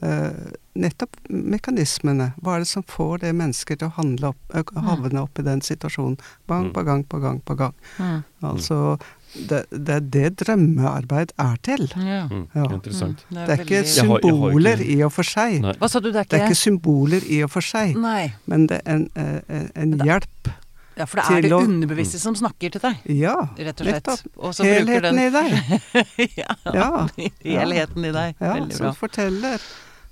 [0.02, 2.32] eh, nettopp mekanismene.
[2.42, 5.46] Hva er det som får det mennesket til å handle opp, eh, havne opp i
[5.50, 6.18] den situasjonen?
[6.50, 6.74] Gang Mm.
[6.74, 7.74] på gang på gang på gang.
[8.00, 8.24] Mm.
[8.42, 8.98] Altså,
[9.34, 11.88] det, det er det drømmearbeid er til.
[11.98, 12.28] Ja.
[12.30, 12.64] Mm, Ja.
[12.74, 13.24] Interessant.
[13.30, 13.36] Mm.
[13.36, 15.62] Det er ikke veldig- ikke- symboler i og for seg.
[15.62, 15.74] Nei.
[15.74, 17.96] Hva sa du, det er Det er ikke ikke symboler i og for seg.
[17.98, 18.34] Nei.
[18.48, 20.52] Men det er en, eh, en, en hjelp.
[20.96, 24.26] Ja, for det er det å- underbevisste som snakker til deg, Ja, rett og slett.
[24.38, 26.38] Og Helheten den i deg.
[26.38, 27.08] ja, Ja.
[27.44, 28.36] helheten i deg.
[28.40, 29.60] Ja, Veldig som forteller.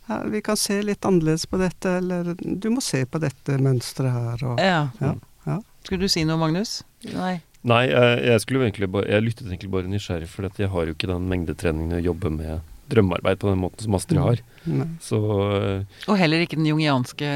[0.10, 4.12] Ja, vi kan se litt annerledes på dette, eller du må se på dette mønsteret
[4.12, 4.48] her.
[4.50, 4.90] Og, Ja.
[5.00, 5.14] ja,
[5.46, 5.60] ja.
[5.84, 6.84] Skulle du si noe, Magnus?
[7.14, 7.42] Nei.
[7.64, 10.94] Nei, jeg, jeg skulle egentlig bare Jeg lyttet egentlig bare nysgjerrig, for jeg har jo
[10.96, 14.40] ikke den mengdetreningen å jobbe med drømmearbeid på den måten som Astrid har.
[14.68, 14.88] Nei.
[15.00, 15.20] Så
[15.56, 17.30] eh, Og heller ikke den jungianske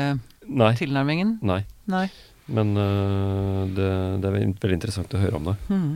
[0.49, 0.71] nei.
[0.75, 1.37] tilnærmingen?
[1.45, 1.61] Nei.
[1.87, 2.07] Nei.
[2.45, 3.85] Men uh, det,
[4.21, 5.55] det er veldig interessant å høre om det.
[5.69, 5.93] Mhm.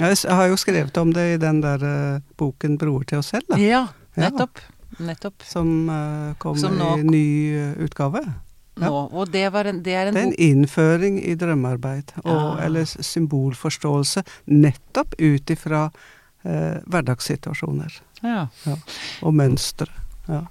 [0.00, 3.44] Jeg har jo skrevet om det i den der uh, boken 'Broer til oss selv',
[3.50, 3.82] da, Ja,
[4.16, 4.28] Ja.
[4.28, 4.60] nettopp.
[5.00, 5.42] Nettopp.
[5.48, 7.26] som uh, kom Som nå- i ny
[7.84, 8.20] utgave.
[8.80, 8.88] Ja.
[8.88, 9.02] Nå.
[9.12, 12.64] Og det, var en, det er en Det er en innføring i drømmearbeid, og, Ja.
[12.64, 15.90] eller symbolforståelse, nettopp ut ifra
[16.44, 18.46] eh, hverdagssituasjoner ja.
[19.20, 19.90] og mønstre.
[20.28, 20.46] Ja.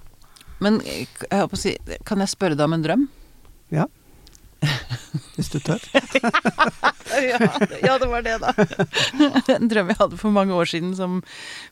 [0.62, 1.74] Men eh, jeg håper å si,
[2.06, 3.08] kan jeg spørre deg om en drøm?
[3.74, 3.88] Ja.
[5.34, 5.82] Hvis du tør.
[7.32, 7.38] ja,
[7.82, 8.52] ja, det var det, da.
[9.56, 11.18] en drøm jeg hadde for mange år siden som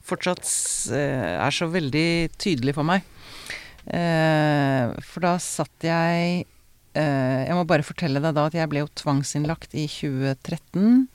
[0.02, 0.42] fortsatt
[0.96, 2.08] eh, er så veldig
[2.40, 3.06] tydelig for meg.
[3.90, 6.44] Eh, for da satt jeg
[6.94, 11.08] eh, Jeg må bare fortelle deg da at jeg ble jo tvangsinnlagt i 2013.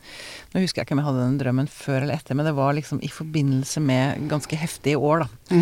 [0.52, 2.76] Nå husker jeg ikke om jeg hadde den drømmen før eller etter, men det var
[2.76, 5.56] liksom i forbindelse med ganske heftige år, da.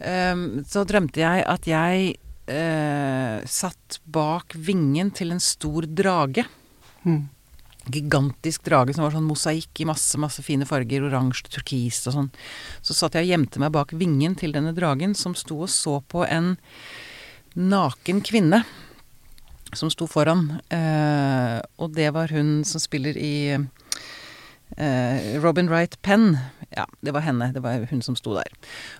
[0.00, 2.14] Ehm, så drømte jeg at jeg
[2.50, 6.46] eh, satt bak vingen til en stor drage.
[7.04, 7.28] Mhm.
[7.88, 11.06] Gigantisk drage som var sånn mosaikk i masse, masse fine farger.
[11.06, 12.30] Oransje, turkis og sånn.
[12.84, 15.98] Så satt jeg og gjemte meg bak vingen til denne dragen, som sto og så
[16.12, 16.54] på en
[17.56, 18.62] naken kvinne.
[19.72, 20.60] Som sto foran.
[20.68, 23.34] Eh, og det var hun som spiller i
[24.76, 26.34] eh, Robin Wright Penn.
[26.74, 27.52] Ja, det var henne.
[27.54, 28.50] Det var hun som sto der.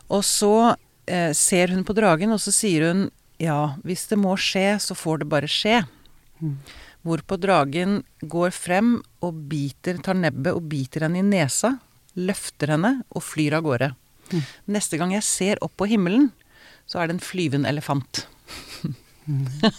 [0.08, 0.76] Og så
[1.10, 3.08] eh, ser hun på dragen, og så sier hun
[3.40, 5.80] ja, hvis det må skje, så får det bare skje.
[6.44, 6.56] Mm.
[7.06, 11.78] Hvorpå dragen går frem og biter, tar nebbet og biter henne i nesa,
[12.20, 13.92] løfter henne og flyr av gårde.
[14.30, 14.42] Mm.
[14.76, 16.30] Neste gang jeg ser opp på himmelen,
[16.90, 18.26] så er det en flyvende elefant.
[19.26, 19.46] Mm.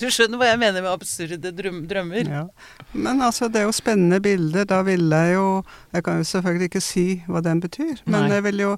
[0.00, 2.26] Du skjønner hva jeg mener med absurde drøm drømmer?
[2.26, 2.42] Ja.
[2.92, 4.66] Men altså, det er jo spennende bilder.
[4.68, 5.46] Da ville jeg jo
[5.94, 8.32] Jeg kan jo selvfølgelig ikke si hva den betyr, men Nei.
[8.34, 8.72] jeg vil jo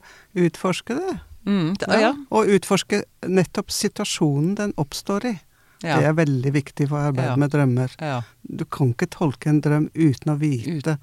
[0.47, 1.17] utforske det.
[1.47, 2.13] Mm, det ja.
[2.35, 5.35] Og utforske nettopp situasjonen den oppstår i.
[5.83, 5.99] Ja.
[6.01, 7.37] Det er veldig viktig for arbeidet Ja.
[7.37, 7.95] med drømmer.
[8.01, 8.22] ja.
[8.43, 10.99] Du kan ikke tolke en drøm uten å vite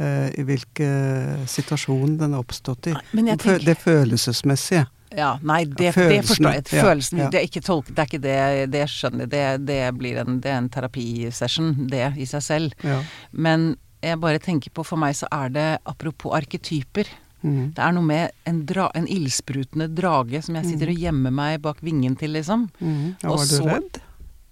[0.00, 2.94] uh, i hvilken situasjon den er oppstått i.
[3.12, 4.86] Tenker Det følelsesmessige.
[5.16, 6.64] Ja, nei, det, det forstår jeg.
[6.68, 9.60] Følelsen, det er ikke tolk, det er ikke det, det skjønner jeg.
[9.66, 12.74] Det, blir en, det er en terapisession, det i seg selv.
[12.84, 12.98] Ja.
[13.32, 17.08] Men jeg bare tenker på, for meg så er det, apropos arketyper,
[17.44, 17.74] Mm.
[17.76, 21.60] det er noe med en, dra, en ildsprutende drage som jeg sitter og gjemmer meg
[21.62, 22.68] bak vingen til, liksom.
[22.80, 23.16] Mm.
[23.22, 24.00] Ja, var du redd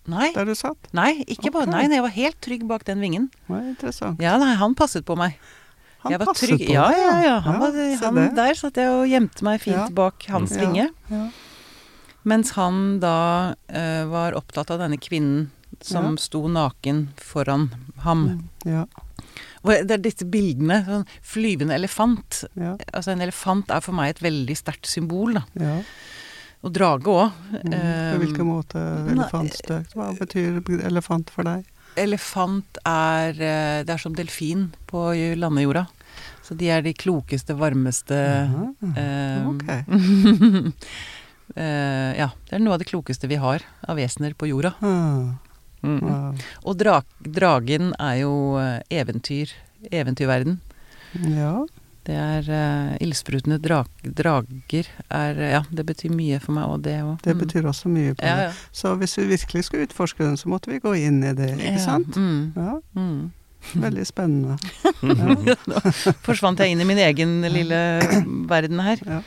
[0.06, 0.90] Nei, der du satt?
[0.92, 3.30] nei, ikke bare, nei, nei, jeg var helt trygg bak den vingen.
[3.32, 4.20] Det var interessant.
[4.20, 5.38] Ja, nei, han passet på meg.
[6.04, 6.60] Han jeg var passet trygg.
[6.66, 7.38] på deg, ja, ja.
[7.46, 10.90] Han Ja, var, han, der satt jeg og gjemte meg fint bak hans vinge.
[11.08, 11.22] Ja.
[12.28, 15.48] Mens han da eh, var opptatt av denne kvinnen
[15.84, 17.70] som sto naken foran
[18.04, 18.26] ham.
[18.68, 18.84] Ja.
[19.64, 20.82] Det er disse bildene.
[20.86, 22.42] Sånn flyvende elefant.
[22.60, 22.74] Ja.
[22.92, 25.46] Altså en elefant er for meg et veldig sterkt symbol, da.
[25.60, 25.78] ja.
[26.64, 27.40] Og drage òg.
[27.60, 27.72] Mm.
[27.74, 28.80] På hvilken måte
[29.12, 29.92] elefantstøkt?
[29.98, 31.66] Hva betyr elefant for deg?
[32.00, 35.86] elefant er eh, Det er som delfin på landejorda.
[36.44, 38.66] Så de er de klokeste, varmeste ja.
[39.00, 39.68] eh, ok.
[41.56, 44.74] eh, Ja, det er noe av det klokeste vi har av vesener på jorda.
[44.84, 45.34] Ah,
[45.84, 46.42] Mm.
[46.64, 49.52] Og dra dragen er jo eh, eventyr.
[49.92, 50.60] Eventyrverden.
[51.36, 51.58] Ja.
[52.04, 56.98] Det er uh, ildsprutende drag, drager er Ja, det betyr mye for meg, og det
[57.00, 57.14] òg.
[57.24, 58.50] Det betyr også mye på ja, ja.
[58.50, 58.58] meg.
[58.76, 61.78] Så hvis vi virkelig skulle utforske den, så måtte vi gå inn i det, ikke
[61.78, 62.18] Ja, sant?
[62.20, 63.80] Mm, Ja, mm.
[63.86, 64.58] veldig spennende.
[65.70, 65.80] Nå
[66.26, 67.80] forsvant jeg inn i min egen lille
[68.52, 69.00] verden her.
[69.08, 69.22] Ja.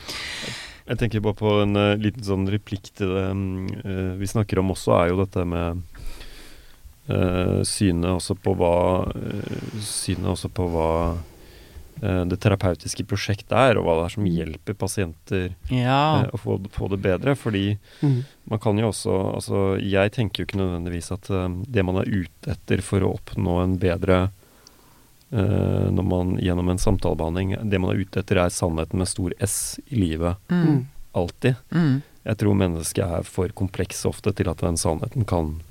[0.88, 4.62] Jeg tenker bare på en uh, liten sånn replikk til det um, uh, vi snakker
[4.62, 5.82] om også, er jo dette med
[7.64, 8.74] synet også på hva
[9.16, 10.88] eh, Synet også på hva
[12.01, 16.24] eh, det terapeutiske prosjektet er, og hva det er som hjelper pasienter Ja.
[16.26, 17.36] eh, å få, få det bedre.
[17.39, 18.24] Fordi Mm.
[18.51, 22.12] man kan jo også Altså, jeg tenker jo ikke nødvendigvis at eh, det man er
[22.12, 24.30] ute etter for å oppnå en bedre
[25.32, 29.34] eh, når man gjennom en samtalebehandling Det man er ute etter, er sannheten med stor
[29.43, 30.38] S i livet.
[30.51, 30.68] Mm.
[30.68, 30.86] Mm.
[31.18, 31.55] Alltid.
[31.74, 32.01] Mm.
[32.28, 35.64] Jeg tror mennesket er for kompleks ofte til at den sannheten kan eh,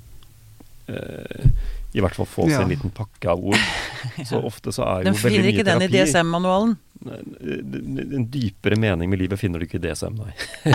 [0.87, 2.61] i hvert fall få seg Ja.
[2.63, 3.63] en liten pakke av ord.
[4.29, 6.75] Så ofte så er jo Den veldig finner ikke den i DSM-manualen.
[7.07, 10.31] En dypere mening med livet finner du ikke i DSM, nei.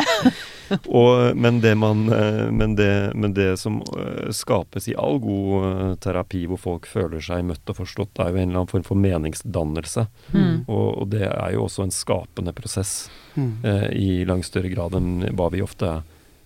[0.89, 5.67] Og, men, det man, eh, men, det, men det som eh, skapes i all god
[5.69, 8.87] eh, terapi, hvor folk føler seg møtt og forstått, er jo en eller annen form
[8.87, 10.07] for meningsdannelse.
[10.33, 10.63] Mm.
[10.67, 13.65] Og, og det er jo også en skapende prosess Mm.
[13.65, 15.89] eh, i langt større grad enn hva vi ofte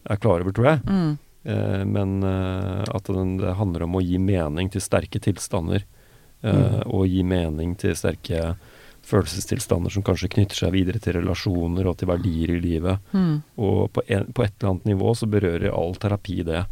[0.07, 0.83] er klar over, tror jeg.
[0.87, 1.17] Mm.
[1.47, 5.85] Eh, men eh, at den, det handler om å gi mening til sterke tilstander.
[5.87, 5.93] Eh,
[6.47, 6.83] Mm.
[6.93, 8.57] Og gi mening til sterke
[9.07, 12.99] følelsestilstander som kanskje knytter seg videre til relasjoner og til verdier i livet.
[13.15, 13.39] Mm.
[13.63, 16.65] Og på, en, på et eller annet nivå så berører all terapi det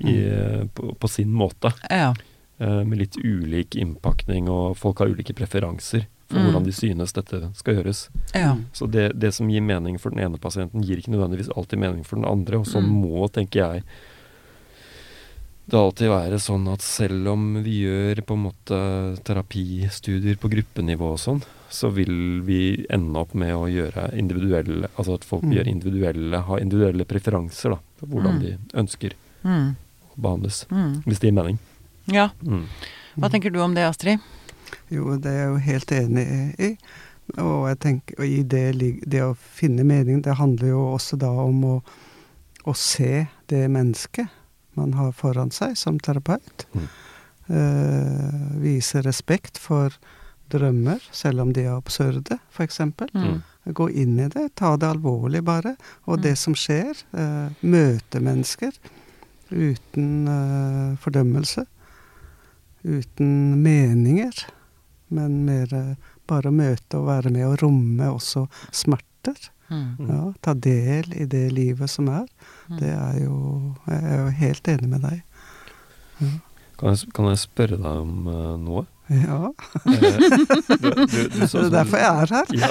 [0.00, 0.70] i, mm.
[0.74, 1.72] på, på sin måte.
[1.90, 2.12] Ja.
[2.58, 6.44] Eh, med litt ulik innpakning, og folk har ulike preferanser for Mm.
[6.46, 8.04] hvordan de synes dette skal gjøres.
[8.38, 8.52] ja.
[8.72, 12.04] Så det, det som gir mening for den ene pasienten, gir ikke nødvendigvis alltid mening
[12.06, 12.60] for den andre.
[12.60, 13.00] Og sånn Mm.
[13.02, 13.82] må, tenker jeg,
[15.70, 18.78] det alltid være sånn at selv om vi gjør på en måte
[19.26, 25.14] terapistudier på gruppenivå og sånn, så vil vi ende opp med å gjøre individuelle Altså
[25.14, 25.52] at folk Mm.
[25.54, 28.40] gjør individuelle, har individuelle preferanser da, for hvordan Mm.
[28.40, 29.12] de ønsker
[29.44, 29.76] Mm.
[30.16, 30.66] å behandles.
[30.70, 31.02] Mm.
[31.04, 31.58] Hvis det gir mening.
[32.06, 32.28] ja.
[32.42, 32.66] Mm.
[33.18, 34.18] Hva tenker du om det, Astrid?
[34.90, 36.76] Jo, det er jeg jo helt enig i.
[37.38, 41.28] Og jeg tenker, og i det, det å finne mening, det handler jo også da
[41.30, 41.82] om å,
[42.66, 44.28] å se det mennesket
[44.80, 46.66] man har foran seg som terapeut.
[46.74, 46.88] Mm.
[47.50, 49.94] Uh, vise respekt for
[50.50, 52.80] drømmer, selv om de er absurde, f.eks.
[53.14, 53.40] Mm.
[53.76, 55.76] Gå inn i det, ta det alvorlig bare.
[56.06, 56.22] Og Mm.
[56.24, 56.94] det som skjer.
[57.14, 58.72] Uh, møte mennesker
[59.50, 61.66] uten uh, fordømmelse.
[62.82, 64.34] Uten meninger.
[65.10, 65.94] Men mer eh,
[66.30, 69.50] bare å møte og være med og romme også smerter.
[69.70, 70.08] Mm.
[70.10, 72.26] Ja, ta del i det livet som er.
[72.68, 72.78] Mm.
[72.80, 73.36] Det er jo
[73.86, 75.20] Jeg er jo helt enig med deg.
[76.80, 78.86] Kan, jeg, kan jeg spørre deg om uh, noe?
[79.10, 79.52] Ja.
[79.84, 80.18] Eh,
[80.78, 82.46] du, du, du Det er derfor jeg er her.
[82.54, 82.68] Ja?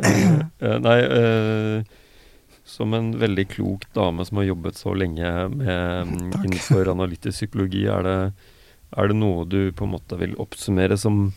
[0.00, 1.84] Eh, eh, nei, uh,
[2.64, 8.06] som en veldig klok dame som har jobbet så lenge med, innenfor analytisk psykologi, er
[8.08, 8.18] det,
[8.96, 11.28] er det noe du på en måte vil oppsummere som,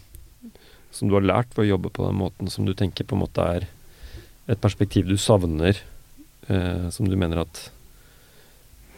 [0.97, 3.23] som du har lært ved å jobbe på den måten, som du tenker på en
[3.23, 3.67] måte er
[4.47, 5.79] et perspektiv du savner,
[6.47, 7.63] eh, som du mener at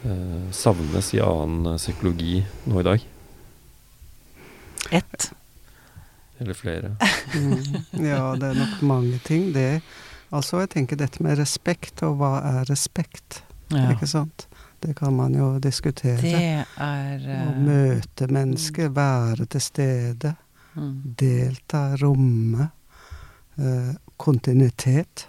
[0.07, 3.07] eh, savnes i annen eh, psykologi nå i dag?
[5.01, 5.31] Ett.
[6.39, 6.95] Eller flere?
[7.29, 7.83] Mm.
[8.07, 9.51] Ja, det er nok mange ting.
[9.53, 9.83] Det
[10.33, 13.43] Altså, jeg tenker dette med respekt, og hva er respekt?
[13.73, 13.91] Ja.
[13.93, 14.45] Ikke sant?
[14.79, 16.21] Det kan man jo diskutere.
[16.21, 20.35] Det er Å eh, møte mennesker, være til stede,
[20.79, 21.15] mm.
[21.19, 22.69] delta, romme.
[23.59, 25.27] Eh, kontinuitet.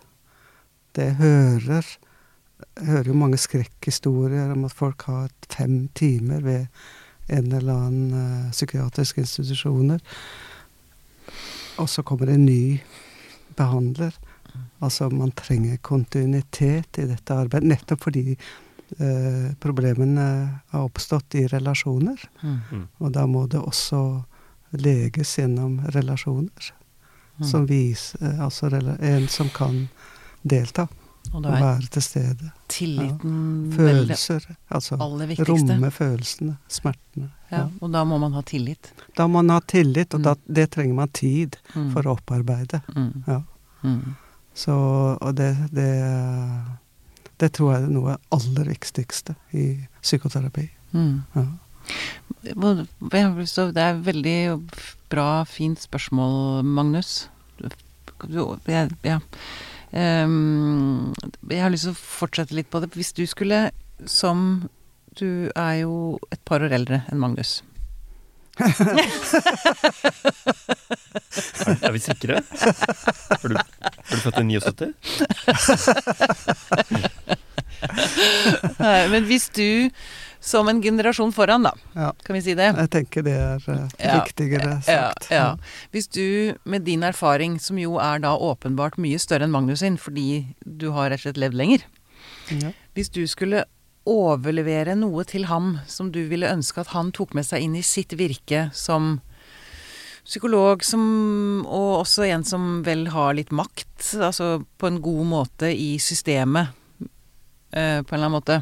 [0.94, 1.86] Det jeg hører
[2.76, 6.66] Jeg hører jo mange skrekkhistorier om at folk har fem timer ved
[7.28, 10.00] en eller annen eh, psykiatrisk institusjoner.
[11.78, 12.80] Og så kommer det en ny
[13.56, 14.12] behandler.
[14.80, 20.26] Altså, man trenger kontinuitet i dette arbeidet, nettopp fordi eh, problemene
[20.70, 22.22] har oppstått i relasjoner.
[22.42, 22.86] Mm.
[22.98, 24.02] Og da må det også
[24.72, 26.72] leges gjennom relasjoner.
[27.40, 27.46] Mm.
[27.48, 28.68] Som viser Altså
[29.00, 29.88] en som kan
[30.42, 30.86] delta
[31.32, 32.50] Og og være til stede.
[32.68, 33.76] tilliten ja.
[33.76, 34.46] Følelser.
[34.70, 37.30] Altså romme følelsene, smertene.
[37.52, 37.66] ja.
[37.80, 38.92] Og da må man ha tillit.
[39.16, 40.24] Da må man ha tillit, og Mm.
[40.24, 41.92] da, det trenger man tid Mm.
[41.92, 42.82] for å opparbeide.
[42.96, 43.24] Mm.
[43.26, 43.42] Ja.
[43.84, 44.14] Mm.
[44.54, 44.72] Så,
[45.20, 46.66] og det, det
[47.40, 50.68] Det tror jeg er noe av det aller viktigste i psykoterapi.
[50.92, 51.22] Mm.
[51.34, 51.44] Ja.
[52.40, 54.38] Det er veldig
[55.12, 57.28] bra, fint spørsmål, Magnus.
[58.68, 59.18] Jeg, ja.
[59.96, 61.12] Ehm,
[61.50, 62.92] jeg har lyst til å fortsette litt på det.
[62.94, 63.70] Hvis du skulle,
[64.06, 64.68] som
[65.18, 67.62] Du er jo et par år eldre enn Magnus.
[68.60, 68.70] Er,
[71.88, 72.38] er vi sikre?
[72.38, 74.94] Er du, er du født i 79?
[78.78, 79.90] Nei, Men hvis du,
[80.40, 82.12] som en generasjon foran, da, Ja.
[82.24, 82.70] kan vi si det?
[82.76, 84.20] Jeg tenker det er eh, Ja.
[84.24, 85.30] viktigere Ja, sagt.
[85.30, 85.56] ja.
[85.92, 89.96] Hvis du med din erfaring, som jo er da åpenbart mye større enn Magnus sin,
[89.98, 91.82] fordi du har rett og slett levd lenger
[92.50, 92.72] Ja.
[92.94, 93.64] Hvis du skulle
[94.06, 97.82] overlevere noe til ham som du ville ønske at han tok med seg inn i
[97.82, 99.20] sitt virke som
[100.24, 105.70] psykolog, som, og også en som vel har litt makt, altså på en god måte
[105.72, 106.68] i systemet,
[107.72, 108.58] eh, på en eller annen måte.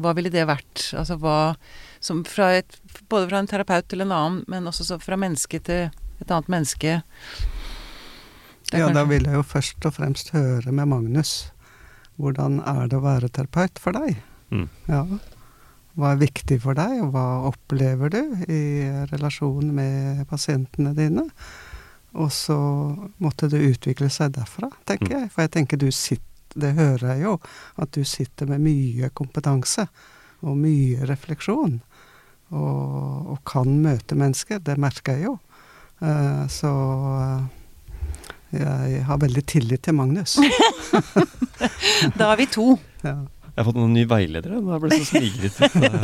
[0.00, 0.86] Hva ville det vært?
[0.96, 1.54] Altså hva
[2.00, 2.78] som fra et,
[3.10, 5.90] Både fra en terapeut til en annen, men også så fra menneske til
[6.20, 7.00] et annet menneske.
[8.72, 11.50] Ja, da vil jeg jo først og fremst høre med Magnus.
[12.20, 14.20] Hvordan er det å være terapeut for deg?
[14.52, 14.68] Mm.
[14.90, 15.02] Ja.
[15.98, 18.60] Hva er viktig for deg, og hva opplever du i
[19.10, 21.26] relasjon med pasientene dine?
[22.14, 22.56] Og så
[23.22, 25.20] måtte det utvikle seg derfra, tenker Mm.
[25.20, 25.30] jeg.
[25.34, 26.24] For jeg tenker du sitter,
[26.54, 27.36] det hører jeg jo,
[27.80, 29.86] at du sitter med mye kompetanse
[30.40, 31.78] og mye refleksjon.
[32.50, 34.58] Og, og kan møte mennesker.
[34.64, 35.36] Det merker jeg jo.
[36.00, 37.42] Uh, så uh,
[38.50, 40.38] jeg har veldig tillit til Magnus.
[42.16, 42.72] Da er vi to.
[43.00, 43.16] Ja.
[43.50, 44.58] Jeg har fått noen nye veiledere.
[44.62, 45.56] Nå ble jeg så smigret.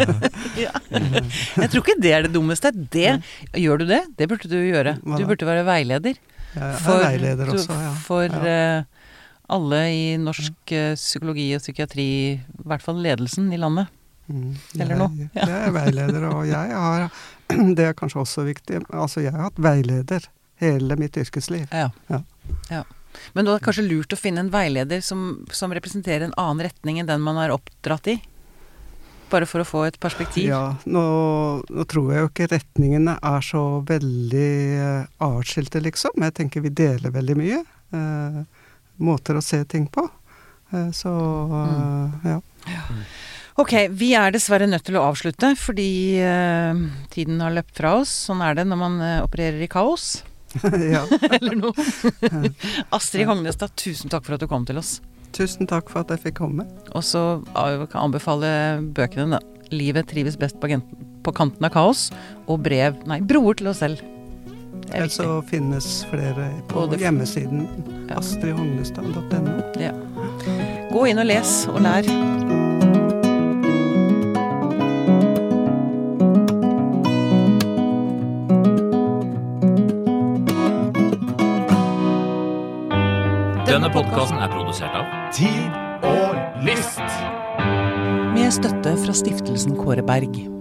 [0.67, 0.73] Ja.
[0.91, 2.73] Jeg tror ikke det er det dummeste.
[2.73, 3.19] Det,
[3.57, 4.01] gjør du det?
[4.19, 4.97] Det burde du gjøre.
[5.05, 6.19] Du burde være veileder.
[6.57, 7.93] Jeg er For, veileder også, ja.
[8.07, 8.67] for ja.
[9.53, 13.93] Alle i norsk eh, psykologi og psykiatri, i hvert fall ledelsen i landet.
[14.27, 15.29] Mm, eller noe.
[15.37, 15.47] Ja.
[15.47, 17.09] Jeg er veileder, og jeg har
[17.79, 18.83] Det er kanskje også viktig.
[18.91, 20.27] Altså, jeg har hatt veileder
[20.63, 21.69] hele mitt yrkesliv.
[21.71, 21.93] Ja.
[22.11, 22.23] Ja.
[22.73, 22.83] Ja.
[23.33, 26.99] Men det er kanskje lurt å finne en veileder som, som representerer en annen retning
[27.01, 28.17] enn den man er oppdratt i?
[29.31, 30.51] Bare for å få et perspektiv?
[30.51, 31.05] Ja, nå,
[31.63, 36.19] nå tror jeg jo ikke retningene er så veldig uh, atskilte, liksom.
[36.23, 37.63] Jeg tenker vi deler veldig mye.
[37.95, 38.39] Eh,
[38.99, 40.07] måter å se ting på.
[40.73, 41.13] Eh, så
[41.47, 42.13] Mm.
[42.25, 42.41] eh, ja.
[43.57, 46.77] Ok, vi er dessverre nødt til å avslutte fordi uh,
[47.09, 48.11] tiden har løpt fra oss.
[48.29, 50.23] Sånn er det når man uh, opererer i kaos.
[50.93, 51.07] ja.
[51.31, 51.73] Eller noe.
[52.97, 54.99] Astrid Hognestad, tusen takk for at du kom til oss.
[55.37, 56.67] Tusen takk for at jeg fikk komme.
[56.93, 57.23] Og så
[57.55, 58.51] kan jeg anbefale
[58.97, 59.41] bøkene, da.
[59.73, 60.69] 'Livet trives best på,
[61.27, 62.13] på kanten av kaos'
[62.47, 63.99] og 'Brev Nei, 'Broer til oss selv'.
[64.93, 65.11] Er viktig.
[65.17, 67.69] så finnes flere på Både- hjemmesiden
[68.09, 68.17] Ja.
[68.19, 69.63] astridhognestad.no.
[69.81, 69.93] Ja.
[70.93, 72.03] Gå inn og les og lær.
[83.67, 87.03] Denne podkasten er produsert av Tid og lyst.
[88.37, 90.56] Med støtte fra stiftelsen Kåre Berg.